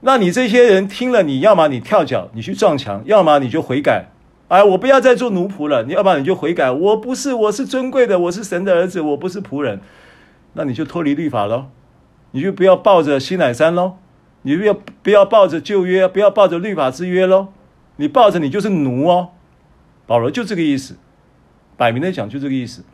[0.00, 4.08] 那你这些人听了，你要么你跳脚，你去撞墙，要么你就悔改。
[4.48, 5.82] 哎，我不要再做奴仆了。
[5.82, 9.80] 你要不然你就悔改，我不是，我是尊贵的，我是神的儿子，我不是仆人。
[10.52, 11.66] 那你就脱离律法喽，
[12.30, 13.96] 你就不要抱着西乃山喽，
[14.42, 17.48] 你不要不要抱着旧约，不要抱着律法之约喽。
[17.96, 19.30] 你抱着你就是奴哦。
[20.06, 20.96] 保罗就这个意思，
[21.76, 22.84] 摆明的讲就这个意思。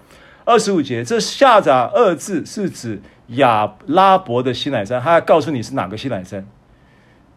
[0.45, 6.47] 二十五节，这夏甲二字是指亚拉伯的西乃山，他要告诉你是哪个西乃山。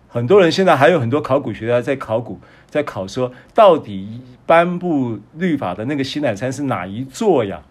[0.08, 2.40] 很多人现在还有很多考古学家在考古，
[2.76, 7.62] 在考说，到底颁布律法的那个西乃山是哪一座呀？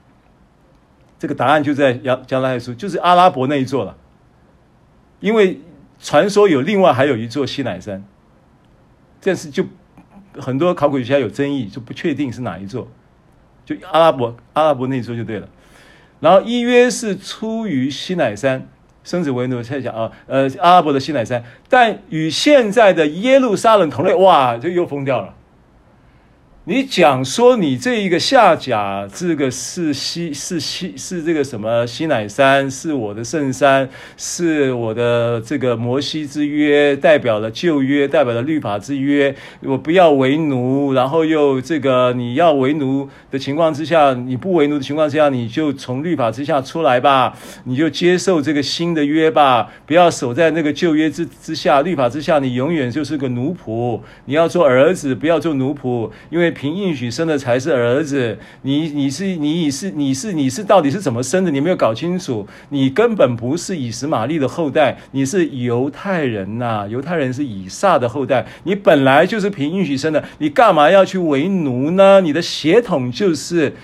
[1.19, 3.99] 这个答案就在亚加拉太书，就是阿拉伯那一座了。
[5.21, 5.61] 因为
[6.01, 8.03] 传说有另外还有一座西乃山，
[9.21, 9.67] 这是就
[10.39, 12.89] 很多考古学家有争议，就不确定是哪一座。
[13.67, 15.47] 就阿拉伯，阿拉伯那一座就对了。
[16.21, 18.67] 然后一约是出于西乃山，
[19.05, 19.63] 生子为奴。
[19.63, 25.33] 猜想啊，呃，阿拉伯的西乃山，但与现在的耶路撒冷同类，哇，这又疯掉了。
[26.67, 33.87] 你讲说你这一个下甲，这个是西是西是这个什么西乃山，是我的圣山，
[34.17, 39.37] 是我的这个摩西之约，代表了旧约，代表了律法之约。
[39.61, 54.01] 我不要为奴，然后又这个你要为奴的情况之下，你不为奴的情况之下，你就从律法之下出来吧，你就接受这个新的约吧，不要守在那个旧约之之下，律法之下，你永远就是个奴仆。
[54.25, 56.54] 你要做儿子，不要做奴仆，因为。
[56.55, 61.51] 凭应许生的才是儿子，你你是你是你是你是到底是怎么生的？
[61.51, 72.21] 你没有搞清楚，你根本不是以实玛利的后代，你是犹太人呐、犹太人是以撒的后代，你本来就是凭应许生的，你干嘛要去为奴呢？
[72.21, 73.75] 你的血统就是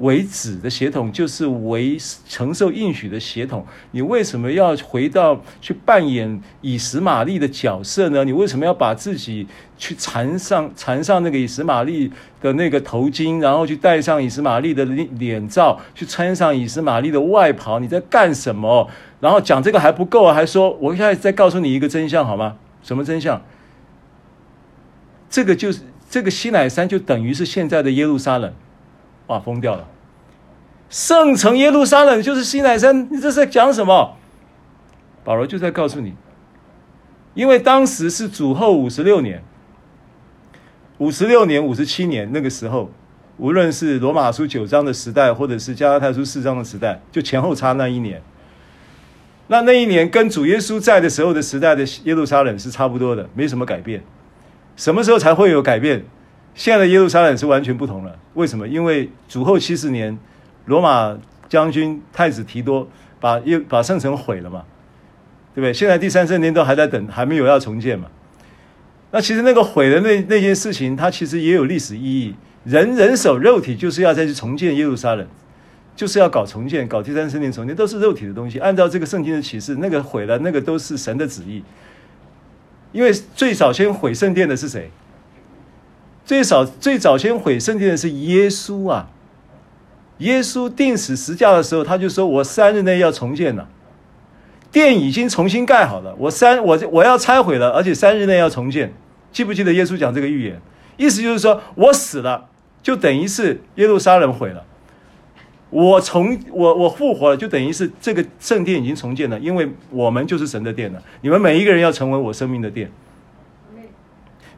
[0.00, 1.96] 为子的血统，就是为
[2.28, 3.66] 承受应许的血统。
[3.90, 8.24] 你为什么要回到去扮演以实玛利的角色呢？
[8.24, 9.46] 你为什么要把自己
[9.76, 12.10] 去缠上缠上那个以实玛利
[12.40, 17.78] 的那个头巾，然后去戴上以实玛利的脸脸罩，去穿上以实玛利的外袍？
[17.78, 18.88] 你在干什么？
[19.20, 22.56] 然后讲这个还不够啊，还说我现在再告诉你一个真相好吗？
[22.82, 23.42] 什么真相？
[25.28, 28.52] 这个就是这个西乃山，就等于是现在的耶路撒冷。
[29.28, 29.86] 哇，疯掉了！
[30.90, 34.16] 圣城耶路撒冷就是西乃山，你这是在讲什么？
[35.22, 36.14] 保罗就在告诉你，
[37.34, 39.42] 因为当时是主后五十六年，
[40.96, 42.90] 五十六年、五十七年那个时候，
[43.36, 48.22] 无论是罗马书九章的时代，或者是加拉太书四章的时代，就前后差那一年。
[49.48, 54.02] 那那一年跟主耶稣在的时候的时代的耶路撒冷是差不多的，没什么改变。
[54.76, 56.04] 什么时候才会有改变？
[56.58, 58.18] 现在的耶路撒冷是完全不同了。
[58.34, 58.66] 为什么？
[58.66, 60.18] 因为主后七十年，
[60.66, 61.16] 罗马
[61.48, 62.88] 将军太子提多
[63.20, 64.64] 把耶把圣城毁了嘛，
[65.54, 65.72] 对不对？
[65.72, 68.08] 现在第三圣殿都还在等，还没有要重建嘛。
[69.12, 72.34] 那其实那个毁的那那件事情，它其实也有历史意义。
[72.64, 75.24] 人人手肉体就是要再去重建耶路撒冷，
[75.94, 78.58] 就是要搞重建，搞第三圣殿重建，都是肉体的东西。
[78.58, 81.62] 按照这个圣经的启示，那个毁了，那个都是神的旨意。
[82.90, 84.90] 因为最早先毁圣殿的是谁？
[86.28, 89.08] 最少最早先毁圣殿的是耶稣啊！
[90.18, 93.66] 耶稣钉死十架的时候，他就说：“我三日内要重建了，
[94.70, 96.14] 殿已经重新盖好了。
[96.18, 98.92] 我三我我要拆毁了，而且三日内要重建。”
[99.32, 100.60] 记不记得耶稣讲这个预言？
[100.98, 102.50] 意思就是说我死了，
[102.82, 104.60] 就等于是耶路撒冷毁了；
[105.70, 109.38] 我重我我复活了，就等于是这个圣殿已经重建了。
[109.38, 112.90] 因为我们就是神的殿了，你们每一个人要成为我生命的殿。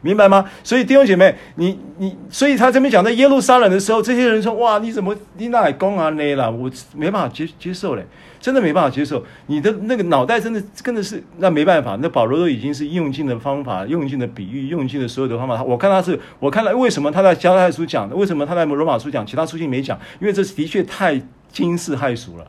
[0.01, 0.43] 明白吗？
[0.63, 6.49] 所以弟兄姐妹，你你，所以他这边讲在耶路撒冷的时候，这些人说：“哇，你怎么你哪里讲啊那啦？
[6.49, 8.03] 我没办法接接受嘞，
[8.39, 9.23] 真的没办法接受。
[9.45, 11.95] 你的那个脑袋真的真的是那没办法。
[12.01, 15.63] 那保罗都已经是用尽了方法，用尽了比喻，用尽了所有的方法。
[15.63, 19.99] 我看他是，我看了为什么他在加拉太书讲的，为什么他在罗马书讲，其他书信没讲？
[20.19, 21.21] 因为这的确太
[21.51, 22.47] 惊世骇俗了，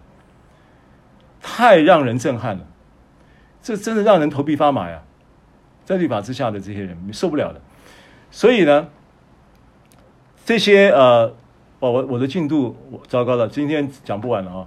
[1.42, 2.64] 太让人震撼了，
[3.62, 5.02] 这真的让人头皮发麻呀。”
[5.84, 7.60] 在律法之下的这些人受不了的，
[8.30, 8.86] 所以呢，
[10.44, 11.34] 这些呃，
[11.80, 14.66] 我我我的进度我糟糕了，今天讲不完了啊，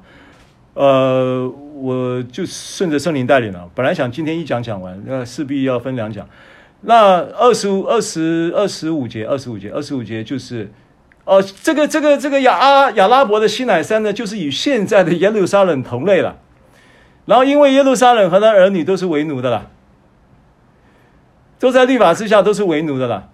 [0.74, 3.70] 呃，我就顺着圣灵带领了。
[3.74, 6.28] 本来想今天一讲讲完，那势必要分两讲。
[6.82, 10.70] 那二十五、二十二十五节、二十五节、二十五节就是，
[11.24, 16.38] 哦、这个这个这个亚阿亚拉伯的西乃山呢，就是与现在的耶路撒冷同类了。
[17.26, 19.72] 然后因为耶路撒冷和他儿女都是为奴的了。
[21.58, 23.30] 都在律法之下，都是为奴的啦。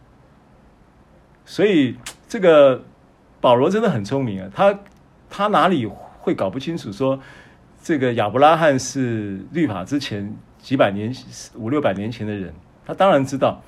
[1.43, 1.97] 所以
[2.29, 2.83] 这个
[3.41, 4.79] 保罗真的很聪明啊，他
[5.29, 5.85] 他哪里
[6.19, 7.19] 会搞不清楚说
[7.81, 11.13] 这个亚伯拉罕是律法之前几百年
[11.55, 12.53] 五六百年前的人？
[12.85, 13.61] 他当然知道。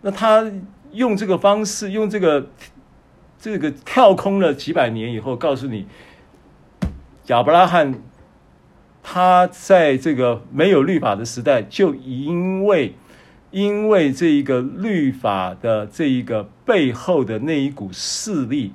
[0.00, 0.50] 那他
[0.92, 2.48] 用这个方式，用这个
[3.38, 5.86] 这个跳空了几百年以后，告诉你
[7.26, 7.94] 亚伯拉罕
[9.02, 12.94] 他在这个没有律法的时代，就因为。
[13.50, 18.72] 因为这一个律法的这一个背后的那一股势力，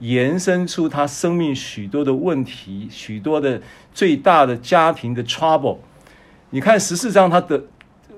[0.00, 3.62] 延伸出他生命许多的问题，许多的
[3.94, 5.78] 最大的家庭的 trouble。
[6.50, 7.64] 你看十四章他的，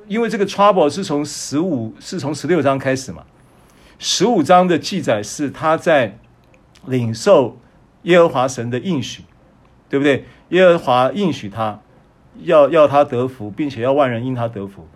[0.06, 3.24] 因为这个 trouble 是从十五是从十六章开始嘛，
[3.98, 6.18] 十五章的记载是他在
[6.86, 7.58] 领受
[8.04, 9.22] 耶和华神的应许，
[9.90, 10.24] 对不对？
[10.48, 11.80] 耶和华应许他
[12.42, 14.88] 要要他得福，并且要万人因他得福。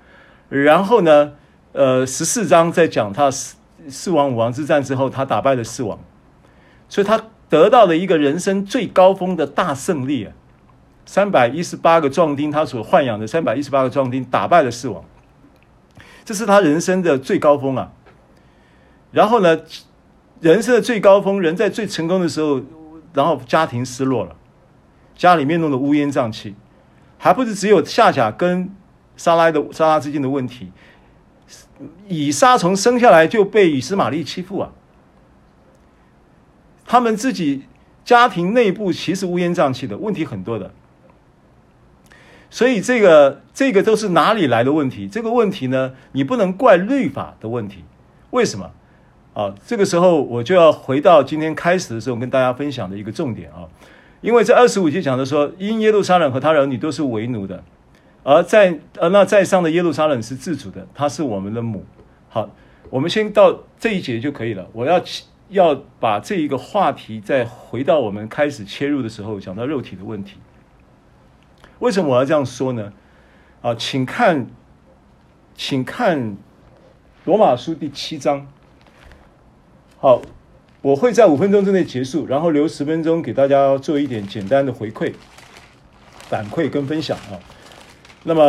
[0.53, 1.33] 然后呢，
[1.73, 3.57] 呃，十四章在讲他四
[3.89, 5.99] 四王五王之战之后，他打败了四王，
[6.91, 7.19] 所以他
[7.49, 10.33] 得到了一个人生最高峰的大胜利啊！
[11.07, 15.03] 三百一十八个壮丁，他所豢养的三百一十八个壮丁打败了四王，
[16.23, 17.91] 这是他人生的最高峰啊！
[19.11, 19.59] 然后呢，
[20.41, 22.61] 人生的最高峰，人在最成功的时候，
[23.15, 24.37] 然后家庭失落了，
[25.17, 26.55] 家里面弄得乌烟瘴气，
[27.17, 28.71] 还不是只有夏甲跟。
[29.17, 30.73] 撒拉的撒拉之间的问题，
[32.09, 34.73] 以撒从生下来就被以实玛利欺负啊！
[36.85, 37.63] 他们自己
[38.05, 40.73] 家庭内部其实乌烟瘴气的问题很多的，
[42.51, 45.09] 所以这个这个都是哪里来的问题？
[45.09, 47.85] 这个问题呢，你不能怪律法的问题，
[48.31, 48.71] 为什么？
[49.35, 53.65] 啊，这个时候我就要回到今天开始的时候跟大家分享的一个重点啊，
[54.21, 57.65] 因为这二十五节讲的说，因耶路撒冷和他儿女都是为奴的。
[58.25, 61.85] 而在呃，那在上的耶路撒冷是自主的，它是我们的母。
[62.29, 62.51] 好，
[62.89, 64.69] 我们先到这一节就可以了。
[64.73, 65.03] 我要
[65.49, 70.37] 要把这一个话题再回到我们开始切入的时候，讲到肉体的问题。
[71.81, 72.93] 为什么我要这样说呢？
[73.61, 74.47] 啊，请看，
[75.57, 76.37] 请看
[77.25, 78.47] 罗马书第七章。
[79.99, 80.23] 好，
[80.81, 85.13] 我会在五分钟之内结束，然后留十分钟给大家做一点简单的回馈、
[86.29, 87.39] 反馈跟分享啊。
[88.25, 88.43] 那么，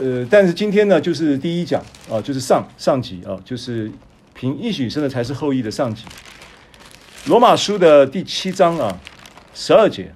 [0.00, 3.92] 呃，但是今天呢，就是第一讲啊，就是上上级啊，就是
[4.32, 6.04] 凭应许生的才是后裔的上级。
[7.26, 8.98] 罗马书的第七章啊，
[9.52, 10.14] 十二节。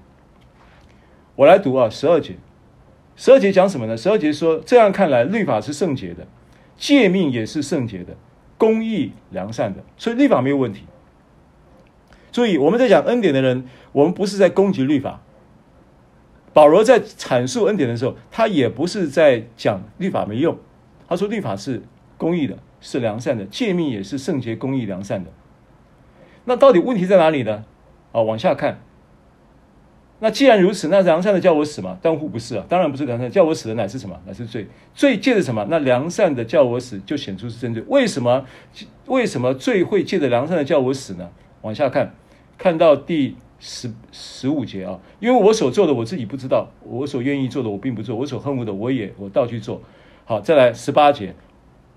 [1.37, 2.37] 我来读啊，十二节，
[3.15, 3.95] 十二节讲什么呢？
[3.95, 6.27] 十二节说，这样看来，律法是圣洁的，
[6.79, 8.17] 诫命也是圣洁的，
[8.57, 10.85] 公义良善的，所以律法没有问题。
[12.31, 15.21] 注意，我们在讲恩典的人，我们不是在攻击律法。
[16.53, 20.59] 保罗在阐述恩典的时候，他也不是在讲律法没用。
[21.09, 21.83] 他说律法是
[22.17, 25.31] 公义的，是良善的，诫命也是圣洁、公义、良善的。
[26.45, 27.65] 那到底问题在哪里呢？
[28.13, 28.81] 啊，往下看。
[30.21, 31.99] 那既然如此，那良善的叫我死吗？
[32.01, 32.65] 当乎不是啊！
[32.69, 34.21] 当然不是良善，叫我死的乃是什么？
[34.25, 34.69] 乃是罪。
[34.95, 35.67] 罪借着什么？
[35.69, 37.83] 那良善的叫我死，就显出是真罪。
[37.89, 38.47] 为什么？
[39.07, 41.29] 为什么罪会借着良善的叫我死呢？
[41.63, 42.15] 往下看，
[42.57, 49.81] 看到第十十五节啊，因为我所做的我自己不知道，我所愿意做的我并不做，我所恨恶的我也我倒去做。
[50.25, 51.37] 好，再来十八节，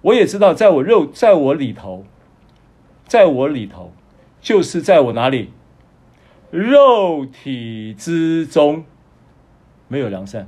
[0.03, 2.05] 我也知道，在我肉，在我里头，
[3.07, 3.91] 在我里头，
[4.39, 5.49] 就是在我哪里？
[6.51, 8.85] 肉体之中
[9.87, 10.47] 没有良善，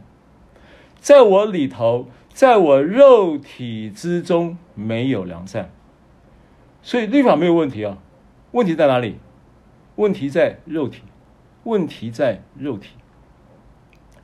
[0.99, 5.71] 在我里头，在我肉体之中没有良善，
[6.83, 7.97] 所以律法没有问题啊。
[8.51, 9.15] 问题在哪里？
[9.97, 11.01] 问题在肉体，
[11.65, 12.89] 问题在肉体。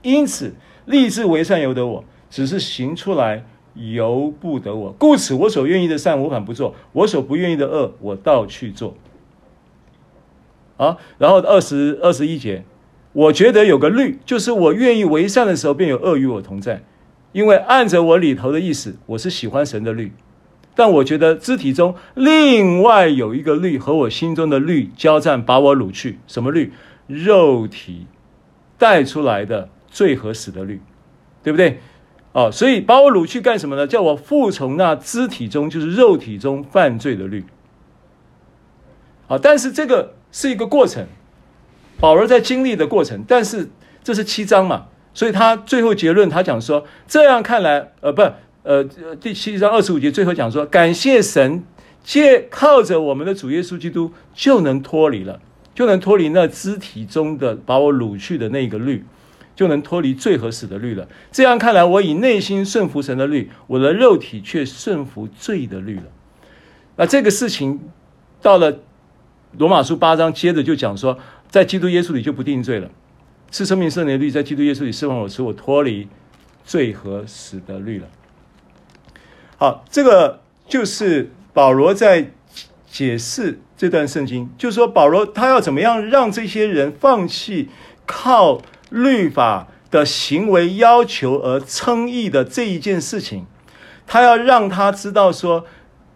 [0.01, 0.53] 因此，
[0.85, 3.45] 立志为善由得我，只是行出来
[3.75, 4.91] 由不得我。
[4.93, 8.95] 故此，我所愿意的善，我反不做；我所不愿意的恶，我倒去做。
[10.77, 12.65] 啊，然后二十二十一节，
[13.13, 16.83] 我觉得有个律，就是我愿意为善的时候，便有恶与我同在，
[17.31, 20.11] 因为按着我里头的意思，我是喜欢神的律，
[20.75, 26.19] 但我觉得肢体中另外有一个律和我心中的律交战，把我掳去。
[26.27, 26.73] 什么律？
[27.07, 28.07] 肉体
[28.77, 30.81] 带出来的罪和死的律，
[31.43, 31.79] 对不对？
[32.31, 33.85] 哦，所以把我掳去干什么呢？
[33.85, 37.45] 叫我服从那肢体中，就是肉体中犯罪的律。
[39.27, 40.15] 好，但是这个。
[40.35, 41.05] 是一个过程，
[41.99, 43.69] 保罗在经历的过程，但是
[44.03, 48.23] 这是七章嘛，所以他最后结论，他讲说，这样看来，呃，不，
[48.63, 48.83] 呃，
[49.19, 51.63] 第七章二十五节最后讲说，感谢神，
[52.01, 55.41] 借靠着我们的主耶稣基督，就能脱离了，
[55.75, 59.03] 就能脱离那肢体中的把我掳去的那个律，
[59.53, 61.07] 就能脱离罪和死的律了。
[61.29, 66.03] 这样看来，我以内心顺服神的律，我的肉体却顺服罪的律了。
[66.95, 67.79] 那这个事情
[68.41, 68.79] 到了。
[69.59, 71.15] 罗马书八章接着就讲说，
[71.47, 72.89] 在基督耶稣里就不定罪了，
[73.51, 76.07] 是生命圣灵的律在基督耶稣里释放我，使我脱离
[76.65, 78.07] 罪和死的律了。
[79.63, 82.31] 好，这个就是保罗在
[82.91, 87.69] 解释这段圣经，就是说保罗他要怎么样让这些人放弃
[88.05, 93.45] 靠律法的行为要求而称义的这一件事情，
[94.05, 95.65] 他要让他知道说，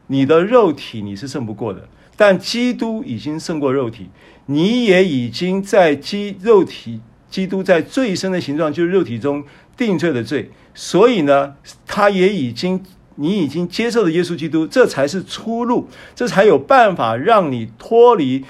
[0.07, 1.87] 你的肉体你是胜不过的。
[2.17, 4.09] 但基督已经胜过肉体，
[4.47, 6.99] 你也已经在基肉体，
[7.29, 9.45] 基督在最深的形状，就是肉体中
[9.77, 10.51] 定罪的罪。
[10.73, 11.55] 所以呢，
[11.85, 12.83] 他也已经，
[13.17, 18.45] 你已经接受了耶稣基督，这才是出路，这才有办法让你脱离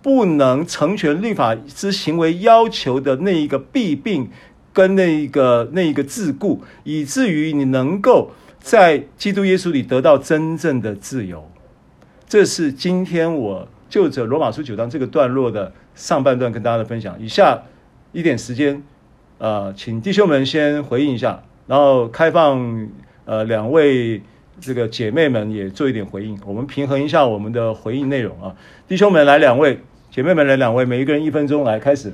[0.00, 4.30] 不能成全律法之行为要求的那一个弊病
[4.72, 11.48] 跟那一个那一个桎梏，以至于你能够在基督耶稣里得到真正的自由。
[12.26, 17.14] 这是今天我就着罗马书九章这个段落的上半段跟大家的分享。
[17.20, 17.62] 以下
[18.12, 18.82] 一点时间，
[19.38, 22.88] 呃，请弟兄们先回应一下，然后开放
[23.24, 24.22] 呃两位
[24.60, 28.56] 这个姐妹们也做一点回应，我们平衡一下我们的回应内容啊。
[28.86, 29.80] 弟兄们来两位，
[30.10, 32.12] 姐妹们来两位，每一个人一分钟来开始。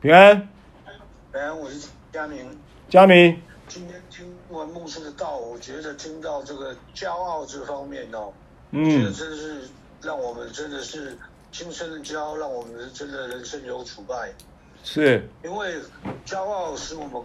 [0.00, 0.48] 平安，
[1.30, 2.44] 平安，我是佳明。
[2.88, 8.32] 佳明，今天听完牧师的道，我觉得听到这个骄傲这方面哦，
[8.72, 9.62] 嗯，觉得真的是
[10.02, 11.16] 让我们真的是
[11.50, 14.30] 今生的骄傲，让我们真的人生有挫败。
[14.82, 15.76] 是，因为
[16.26, 17.22] 骄傲使我们，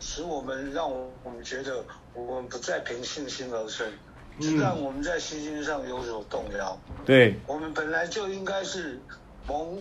[0.00, 1.84] 使我们让我们觉得
[2.14, 3.86] 我们不再凭信心而生，
[4.40, 6.76] 嗯让我们在信心上有所动摇。
[7.04, 8.98] 对，我们本来就应该是
[9.46, 9.78] 蒙。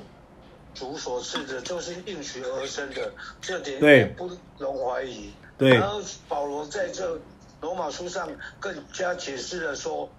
[0.74, 3.12] 主所赐的，就是应许而生的，
[3.42, 5.34] 这点对也不容怀疑。
[5.58, 5.74] 对。
[5.74, 7.20] 然后保罗在这
[7.62, 8.30] 罗马书上
[8.60, 10.10] 更加解释了说，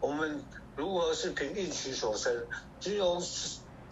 [0.00, 0.42] 我们
[0.76, 2.32] 如何是凭应许所生。
[2.80, 3.22] 只有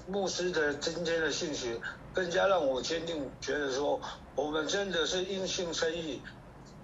[0.09, 1.81] 牧师的今天的信息，
[2.12, 4.01] 更加让我坚定觉得说，
[4.35, 6.21] 我们真的是因信称义。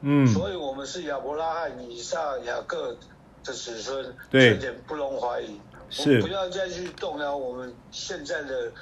[0.03, 0.27] 嗯。
[0.29, 2.97] 所以我们是亚伯拉罕、以撒、雅各
[3.43, 5.61] 的子孙，对，这点不容怀疑。
[5.91, 6.21] 是。
[6.21, 8.73] 不要再去动摇我们现在的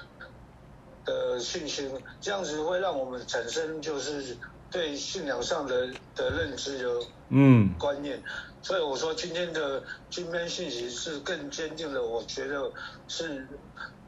[1.07, 1.91] 的信心，
[2.21, 4.37] 这样子会让我们产生就是
[4.75, 5.87] 对信仰上的
[6.17, 8.19] 的认知有嗯观念。
[8.19, 8.23] 嗯、
[8.61, 9.81] 所以我说今天的
[10.11, 12.73] 今天信息是更坚定的，我觉得
[13.07, 13.47] 是，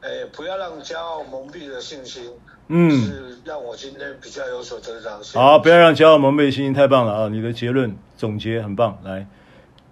[0.01, 2.29] 诶，不要让骄傲蒙蔽了信心。
[2.67, 5.21] 嗯，是让我今天比较有所得着。
[5.39, 7.29] 好，不要让骄傲蒙蔽信心，太棒了啊！
[7.29, 8.99] 你的结论总结很棒。
[9.05, 9.25] 来，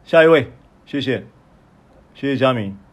[0.04, 0.52] 下一位，
[0.86, 1.26] 谢谢，
[2.16, 2.85] 谢谢佳明。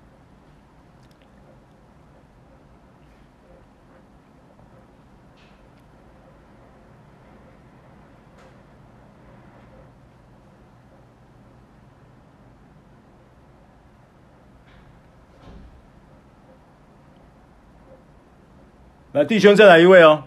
[19.13, 20.25] 来，弟兄再来一位哦。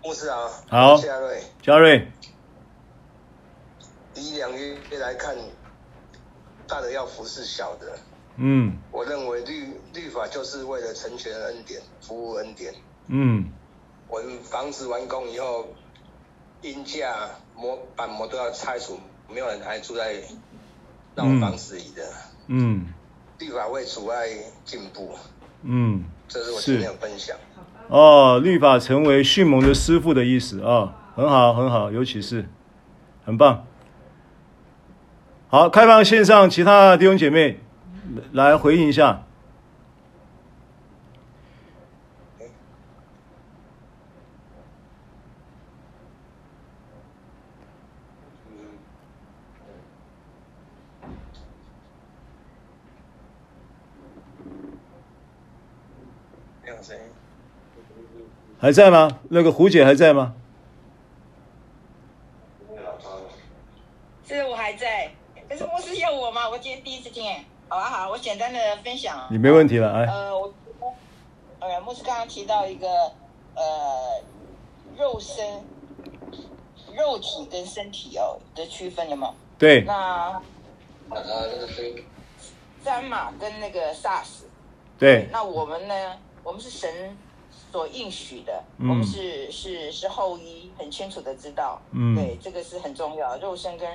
[0.00, 2.06] 牧师啊，好，嘉瑞，嘉瑞。
[4.14, 5.36] 以两月来看，
[6.68, 7.98] 大的要服侍小的。
[8.36, 8.78] 嗯。
[8.92, 12.72] 我认为律律法就是为了成全恩典，服务恩典。
[13.08, 13.50] 嗯。
[14.06, 15.66] 我们房子完工以后，
[16.62, 20.22] 阴架、模板模都要拆除，没有人还住在
[21.16, 22.04] 那种房子里的。
[22.46, 22.86] 嗯。
[22.86, 22.94] 嗯
[23.38, 24.28] 律法会阻碍
[24.64, 25.14] 进步。
[25.66, 27.36] 嗯，这是我今天的分享。
[27.88, 32.48] 哦，律法成为迅猛的师傅的意思啊、哦，很好，很好，尤其是，
[33.24, 33.64] 很棒。
[35.48, 37.60] 好，开放线上其他弟兄姐妹
[38.32, 39.24] 来回应一下。
[58.66, 59.20] 还在吗？
[59.30, 60.34] 那个胡姐还在吗？
[64.26, 65.12] 是，我还在。
[65.48, 66.50] 可是牧师要我吗？
[66.50, 69.24] 我今天第一次听，好啊好，我简单的分享。
[69.30, 70.04] 你没问题了，哎。
[70.06, 70.52] 呃，我，
[71.60, 72.88] 呃，牧师刚刚提到一个
[73.54, 74.20] 呃，
[74.98, 75.64] 肉身、
[76.96, 79.34] 肉体跟身体哦的区分，有没有？
[79.56, 79.82] 对。
[79.82, 80.42] 那
[81.10, 81.22] 呃，
[81.52, 82.02] 那个是
[82.82, 84.42] 三马跟那个 SARS。
[84.98, 85.28] 对。
[85.30, 85.94] 那我们呢？
[86.42, 87.16] 我们是神。
[87.72, 93.88] 所应许的，嗯、我们是是是后裔，很清楚的知道，嗯，对，这个是很重要，肉身跟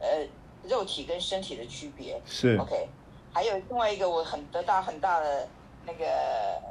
[0.00, 0.26] 呃
[0.64, 2.56] 肉体跟身体的区别是。
[2.58, 2.88] OK，
[3.32, 5.48] 还有另外一个我很得到很大的
[5.86, 6.04] 那个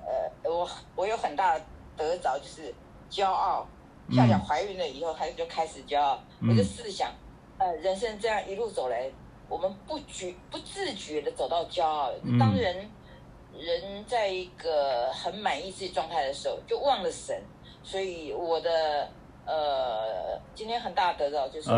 [0.06, 1.65] 呃，我我有很大的
[1.98, 2.73] 得着就是
[3.10, 3.65] 骄傲，
[4.11, 7.11] 夏夏怀孕了以后，她就开始骄傲，嗯、我就试想，
[7.57, 9.10] 呃，人生这样一路走来，
[9.49, 12.88] 我们不觉不自觉的走到骄傲，嗯、当人。
[13.57, 17.36] 人在一个很满意自己状态的时候，就忘了神。
[17.84, 19.10] 所以我的
[19.45, 21.69] 呃，今天很大的得到就是，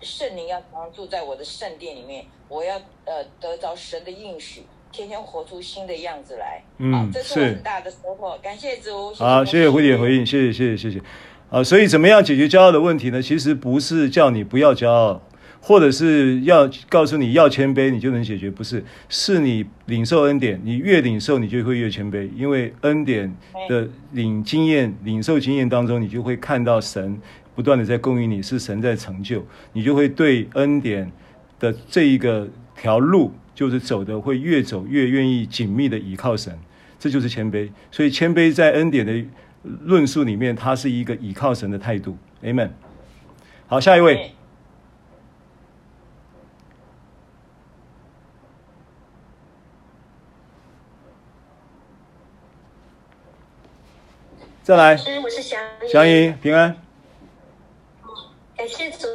[0.00, 6.62] 圣灵要常住在我的圣殿里面，我要呃得着神的应许，天天活出新的样子来。
[6.78, 8.38] 嗯，这是我很大的收获。
[8.42, 9.12] 感谢主。
[9.14, 11.04] 好，谢谢胡姐回应，谢谢谢谢谢谢。
[11.50, 13.20] 啊，所以怎么样解决骄傲的问题呢？
[13.20, 15.20] 其实不是叫你不要骄傲。
[15.64, 18.84] 或者是要告诉你要谦卑，你就能解决，不是？
[19.08, 23.32] 是你领受恩典，你越领受，你就会越谦卑，因为恩典
[23.68, 27.16] 的领经验、领受经验当中，你就会看到神
[27.54, 31.08] 不断的在供应你，是神在成就，你就会对恩典
[31.60, 36.52] 的这一个条路，就是走的会越走越愿意紧密的倚靠神，
[36.98, 37.70] 这就是谦卑。
[37.92, 39.24] 所以谦卑在恩典的
[39.84, 42.18] 论述里面，它是一个倚靠神的态度。
[42.42, 42.70] Amen。
[43.68, 44.32] 好，下一位。
[54.64, 54.92] 再来，
[55.24, 56.76] 我是祥祥姨平安。
[58.56, 59.08] 感谢主，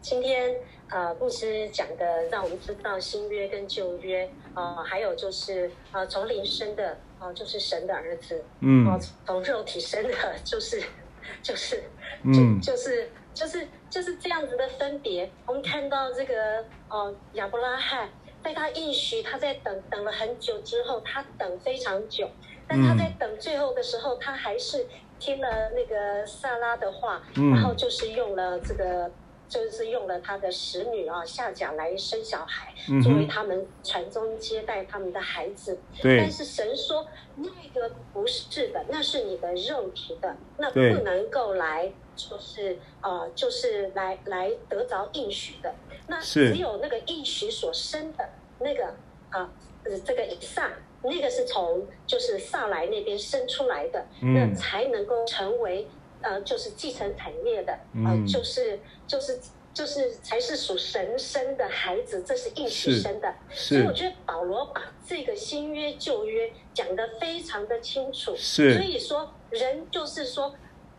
[0.00, 0.56] 今天
[0.88, 10.82] 呃牧师讲的，让我们知道新约跟旧约，呃，还有就是呃从灵生的，哦、呃，就是神的儿子，嗯，哦、呃，从肉体生的，就是
[11.40, 11.84] 就是，
[12.24, 15.30] 嗯，就是就是就是这样子的分别。
[15.46, 18.10] 我们看到这个哦亚伯拉罕，
[18.42, 22.28] 在他应许，他在等等了很久之后，他等非常久。
[22.70, 24.86] 但他在等最后的时候，他还是
[25.18, 29.10] 听了那个萨拉的话，嗯、然后就是用了这个
[29.48, 32.72] 就是用了他的使女啊夏甲来生小孩，
[33.02, 35.80] 作为他们传宗接代他们的孩子。
[36.00, 36.18] 对。
[36.18, 45.74] 但是神说那个不是的，那是你的肉体的，那不能够来，就是呃，就是来来得着应许的。
[46.06, 48.28] 那只有那个应许所生的
[48.60, 48.94] 那个
[49.30, 49.50] 啊，
[49.82, 50.70] 呃，这个以撒。
[51.02, 55.88] 那个是从就是萨莱那边生出来的，嗯、那才能够成为
[56.20, 59.40] 呃，就是继承产业的，嗯、呃，就是就是
[59.72, 63.34] 就是才是属神生的孩子，这是应许生的。
[63.50, 68.34] 所以我觉得保罗把这个新约旧约讲得非常的清楚。
[68.36, 70.54] 是，所以说人就是说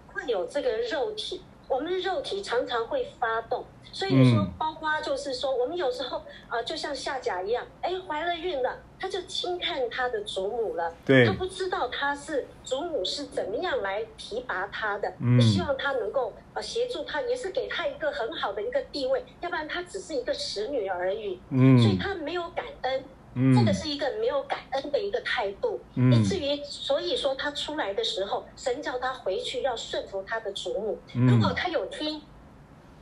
[0.08, 3.66] 会有这个肉体，我们的肉体常常会发动。
[3.94, 10.94] 所以说，包括就是说，我们有时候啊、呃，就像夏甲一样，哎，怀了孕了，他就轻看他的祖母了。
[11.06, 11.26] 对。
[11.26, 21.42] 他不知道他是祖母是怎么样来提拔他的，嗯、希望他能够呃协助他，也是给他一个很好的一个地位，要不然他只是一个使女而已。
[21.50, 21.78] 嗯。
[21.78, 32.22] 所以他没有感恩，嗯，这个是一个没有感恩的一个态度，嗯，以至于所以说他出来的时候，神叫他回去要顺服他的祖母，嗯、如果他有听。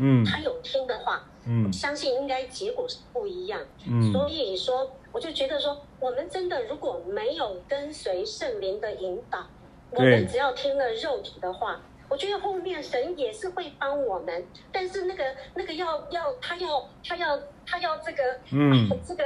[0.01, 3.60] 嗯，他有听的话，嗯，相信应该结果是不一样。
[3.85, 9.45] 嗯，所以说，我就觉得说，我们真的如果没有跟随圣灵的引导，
[9.91, 14.47] 我们只要听了肉体的话，我觉得后面神也是会帮我们。
[14.72, 18.23] 但是那个那个要要他要他要他要这个，
[18.53, 19.26] 嗯， 这个。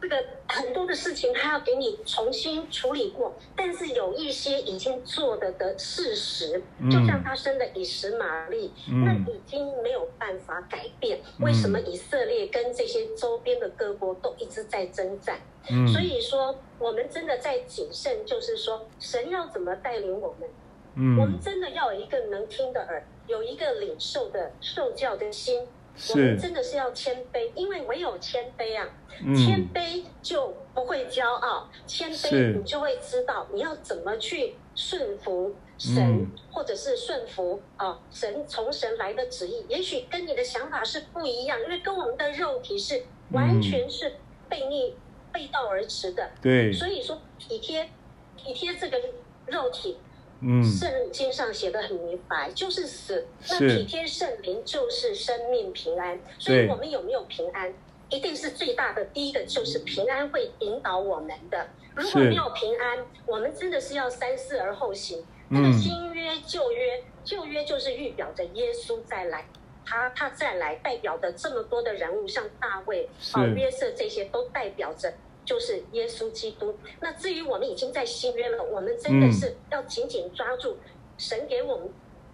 [0.00, 11.18] 这个很多的事情，他要给你重新处理过，但是有一些已经做的的事实，就像他生的以实玛利，嗯、那已经没有办法改变。
[11.38, 15.40] 嗯、为什么以色列跟这些周边的各国都一直在征战？
[15.70, 20.48] 嗯、所以说，我们真的在谨慎，就是说，神要怎么带领我们？
[20.94, 25.66] 嗯、我们真的要有一个能听的耳，有一个领受的受教的心。
[26.10, 28.86] 我们真的是要谦卑，因为唯有谦卑啊，
[29.24, 44.16] 嗯、谦卑就不会骄傲，谦卑你就会知道你要怎么去顺服神，嗯、或者是顺服啊神从神来的旨意，也许跟你的想法是不一样，因为跟我们的肉体是完全是
[44.48, 44.96] 背逆、嗯、
[45.32, 46.30] 背道而驰的。
[46.42, 47.88] 对，所以说体贴
[48.36, 49.00] 体贴这个
[49.46, 49.98] 肉体。
[50.40, 53.26] 嗯，圣经上写的很明白，就是死。
[53.48, 56.18] 那体贴圣灵就是生命平安。
[56.38, 57.72] 所以，我们有没有平安，
[58.10, 59.04] 一定是最大的。
[59.06, 61.68] 第一个就是平安会引导我们的。
[61.94, 65.24] 如果没有平安，我们真的是要三思而后行。
[65.48, 69.46] 那个新约、旧约，旧约就是预表着耶稣再来，
[69.86, 75.14] 他他再来代表的这么多的人物，像大卫、啊约瑟这些，都代表着。
[75.46, 76.76] 就是耶稣基督。
[77.00, 80.76] 那至于我们已经在新约了，我们真的是要紧紧抓住
[81.16, 81.88] 神给我们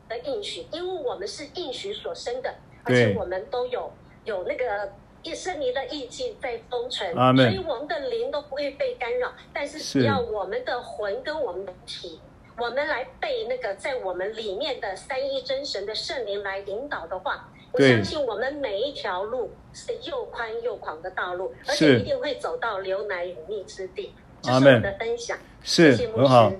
[0.08, 2.52] 的应许，因为我们是应许所生的，
[2.82, 3.92] 而且我们都有
[4.24, 4.90] 有那个
[5.34, 9.32] 圣灵的印记在封存，所以我们的灵都不会被干扰。
[9.52, 12.18] 但是只要我们的魂跟我们的体，
[12.58, 17.52] 我们来被那个在我们里面的三一真神的圣灵来引导的话。
[17.72, 24.12] 我相信我们每一条路是又宽又广的道路，而且一定会走到流奶与蜜之地。
[24.42, 26.52] 这是我的分享，是很好。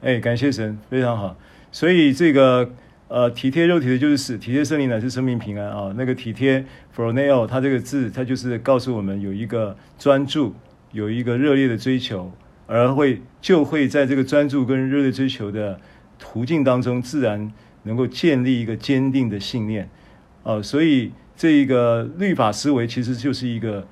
[0.00, 1.36] 哎，感谢神，非常好。
[1.72, 2.70] 所以这个
[3.08, 5.92] 呃，体贴肉体的就是死，体贴圣灵乃是生命平安啊。
[5.96, 6.64] 那个体贴
[6.96, 10.54] （froneo） 它这个字，它就是告诉我们有一个专注，
[10.92, 12.30] 有一个热烈的追求，
[12.66, 15.78] 而会就会在这个专注跟热烈追求的
[16.18, 17.52] 途径当中，自然
[17.82, 19.88] 能够建立一个坚定的信念。
[20.46, 23.84] 哦，所以这个律法思维其实就是一个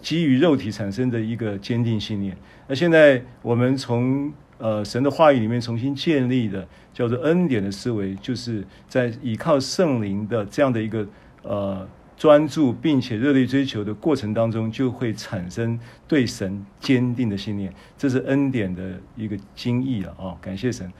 [0.00, 2.34] 基于肉体产生的一个坚定信念。
[2.66, 11.06] 那现在我们从呃神的话语里面重新建立的叫做恩典的思维，就是在依靠圣灵的这样的一个
[11.42, 11.86] 呃
[12.16, 15.78] 专注并且热烈追求的过程当中，就会产生
[16.08, 17.70] 对神坚定的信念。
[17.98, 20.38] 这是恩典的一个精义了啊、哦！
[20.40, 20.90] 感谢神。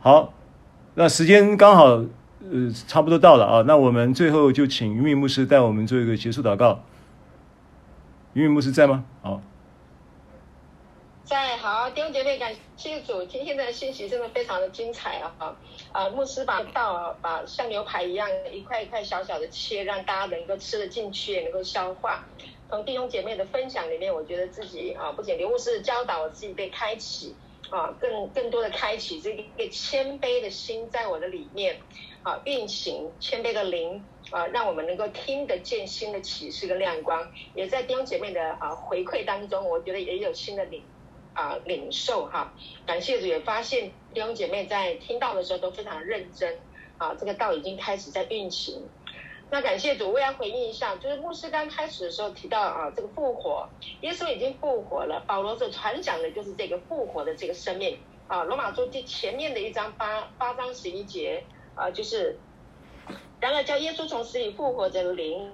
[0.00, 0.34] 好，
[0.96, 2.04] 那时间刚好。
[2.40, 6.82] 呃，差不多到了啊，那我们最后就请云敏牧师带我们做一个结束祷告。
[8.32, 9.04] 云敏牧师在吗？
[9.22, 9.42] 好，
[11.24, 11.50] 在。
[11.60, 15.54] 好，弟兄姐妹，感谢主，今天的信息真的非常的精彩啊！
[15.92, 22.24] 啊、牧师把道把像牛排一样一块一块小小的切，让大家能够吃得进去，也能够消化。
[22.70, 27.36] 从弟兄姐妹的分享里面，我觉得自己啊，不仅刘牧师教导，我自己被开启
[27.68, 31.76] 啊，更更多的开启这个谦卑的心在我的里面。
[32.22, 40.82] 啊，运行谦卑的灵啊，让我们能够听得见新的启示跟亮光，也在弟兄姐妹的啊回馈当中，我觉得也有新的领
[41.32, 42.52] 啊领受哈、
[42.86, 46.58] 感谢主，也发现弟兄姐妹在听到的时候都非常认真
[46.98, 48.82] 啊，这个道已经开始在运行。
[49.52, 53.68] 那感谢主，我要回应一下，就是牧师刚开始的时候提到啊，这个复活，
[54.02, 55.24] 耶稣已经复活了。
[55.26, 57.98] 保罗所传讲的就是这个复活的这个生命
[58.28, 58.44] 啊。
[58.44, 61.42] 罗马书第前面的一章八八章十一节
[61.74, 62.38] 啊，就是
[63.40, 65.50] 然而叫耶稣从死里复活的灵，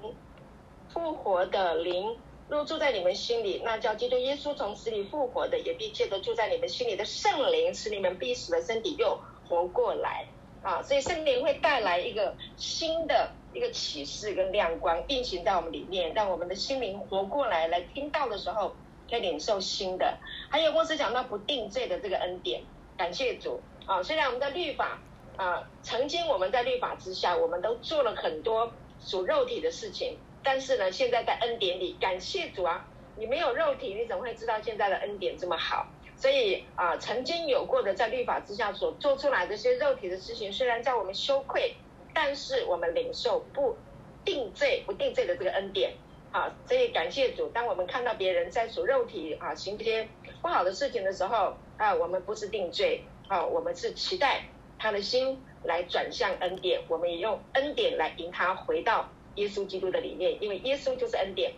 [0.89, 2.17] 复活的灵
[2.49, 9.19] 若住在你们心里，那叫基督耶稣从死里复活的，也必借着住在你们心里的圣灵，使你们必死的身体又
[9.49, 10.27] 活过来
[10.63, 10.83] 啊。
[10.83, 13.31] 所以圣灵会带来一个新的。
[13.55, 18.77] 一个启示跟亮光运行在我们里面，让我们的心灵活过来，来听到的时候
[19.09, 20.19] 可以领受新的。
[20.51, 22.61] 还有牧师讲到不定罪的这个恩典，
[22.99, 24.03] 感谢主啊！
[24.03, 25.01] 虽然我们的律法
[25.37, 32.87] 啊，曾经我们在律法之下，我们都做了很多属肉体的事情，但是呢，现在在恩典里，感谢主啊！
[33.17, 35.87] 你没有肉体，你怎么会知道现在的恩典这么好？
[36.17, 41.75] 所以啊，曾经有过的在律法之下所做出来这些肉体的事情，虽然叫我们羞愧。
[42.19, 43.77] 但是我们领受不
[44.25, 45.93] 定罪、不定罪的这个恩典，
[46.33, 47.51] 啊，所以感谢主。
[47.51, 50.09] 当我们看到别人在属肉体啊行这些
[50.41, 54.47] 不好的事情的时候，啊，我们不是定罪，啊，我们是期待
[54.79, 56.81] 他的心来转向恩典。
[56.89, 61.53] 我们也用恩典来引他回到耶稣基督的里面，因为耶稣就是恩典。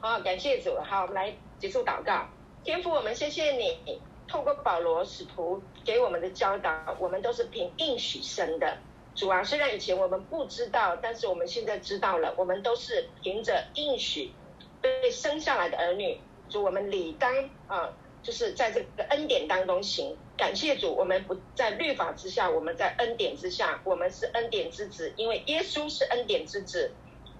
[0.00, 0.78] 好，感谢主。
[0.80, 2.26] 好，我们来结束祷告。
[2.62, 8.76] 天父，我们谢谢你，透过保罗使徒给我们的教导，我们都是凭应许生的。
[9.14, 12.34] 主啊，虽然以前我们不知道，但是我们现在知道了。
[12.36, 14.32] 我们都是凭着应许
[14.80, 16.20] 被生下来的儿女。
[16.50, 17.32] 主，我们理当
[17.66, 17.90] 啊，
[18.26, 20.16] 就是在这个恩典当中行。
[20.36, 25.12] 感谢主，我们不在律法之下，我们在恩典之下，我们是恩典之子。
[25.16, 26.90] 因为耶稣是恩典之子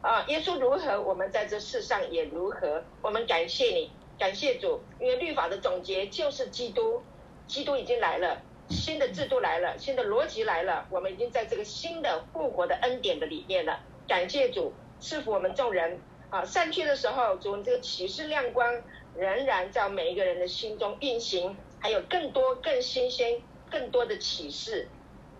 [0.00, 2.84] 啊，耶稣如何，我们在这世上也如何。
[3.02, 7.02] 我们感谢你，感谢主，因为律法的总结就是基督，
[7.48, 8.40] 基督已经来了。
[8.68, 13.80] 新的制度来了，新的逻辑来了，我们已经在这个新的复活的恩典的里面了。
[14.08, 16.00] 感谢主赐福我们众人
[16.30, 16.44] 啊！
[16.44, 18.82] 散去的时候，主这个启示亮光
[19.18, 23.40] 仍然在每一个人的心中运行，还有更多更新鲜、
[23.70, 24.88] 更多的启示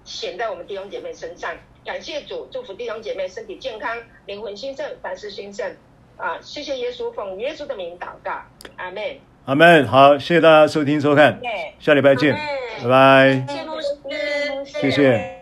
[0.04, 1.54] 显在我们弟兄姐妹身上。
[1.84, 3.96] 感谢主，祝福弟兄姐妹身体健康、
[4.26, 5.76] 灵魂兴盛、凡事兴盛
[6.16, 6.40] 啊！
[6.40, 8.42] 谢谢耶稣，奉耶稣的名祷告，
[8.76, 9.18] 阿门。
[9.44, 9.86] 阿门。
[9.86, 11.40] 好，谢谢大家收听收看，
[11.78, 12.34] 下礼拜见，
[12.82, 13.46] 拜拜。
[14.64, 15.35] 谢谢。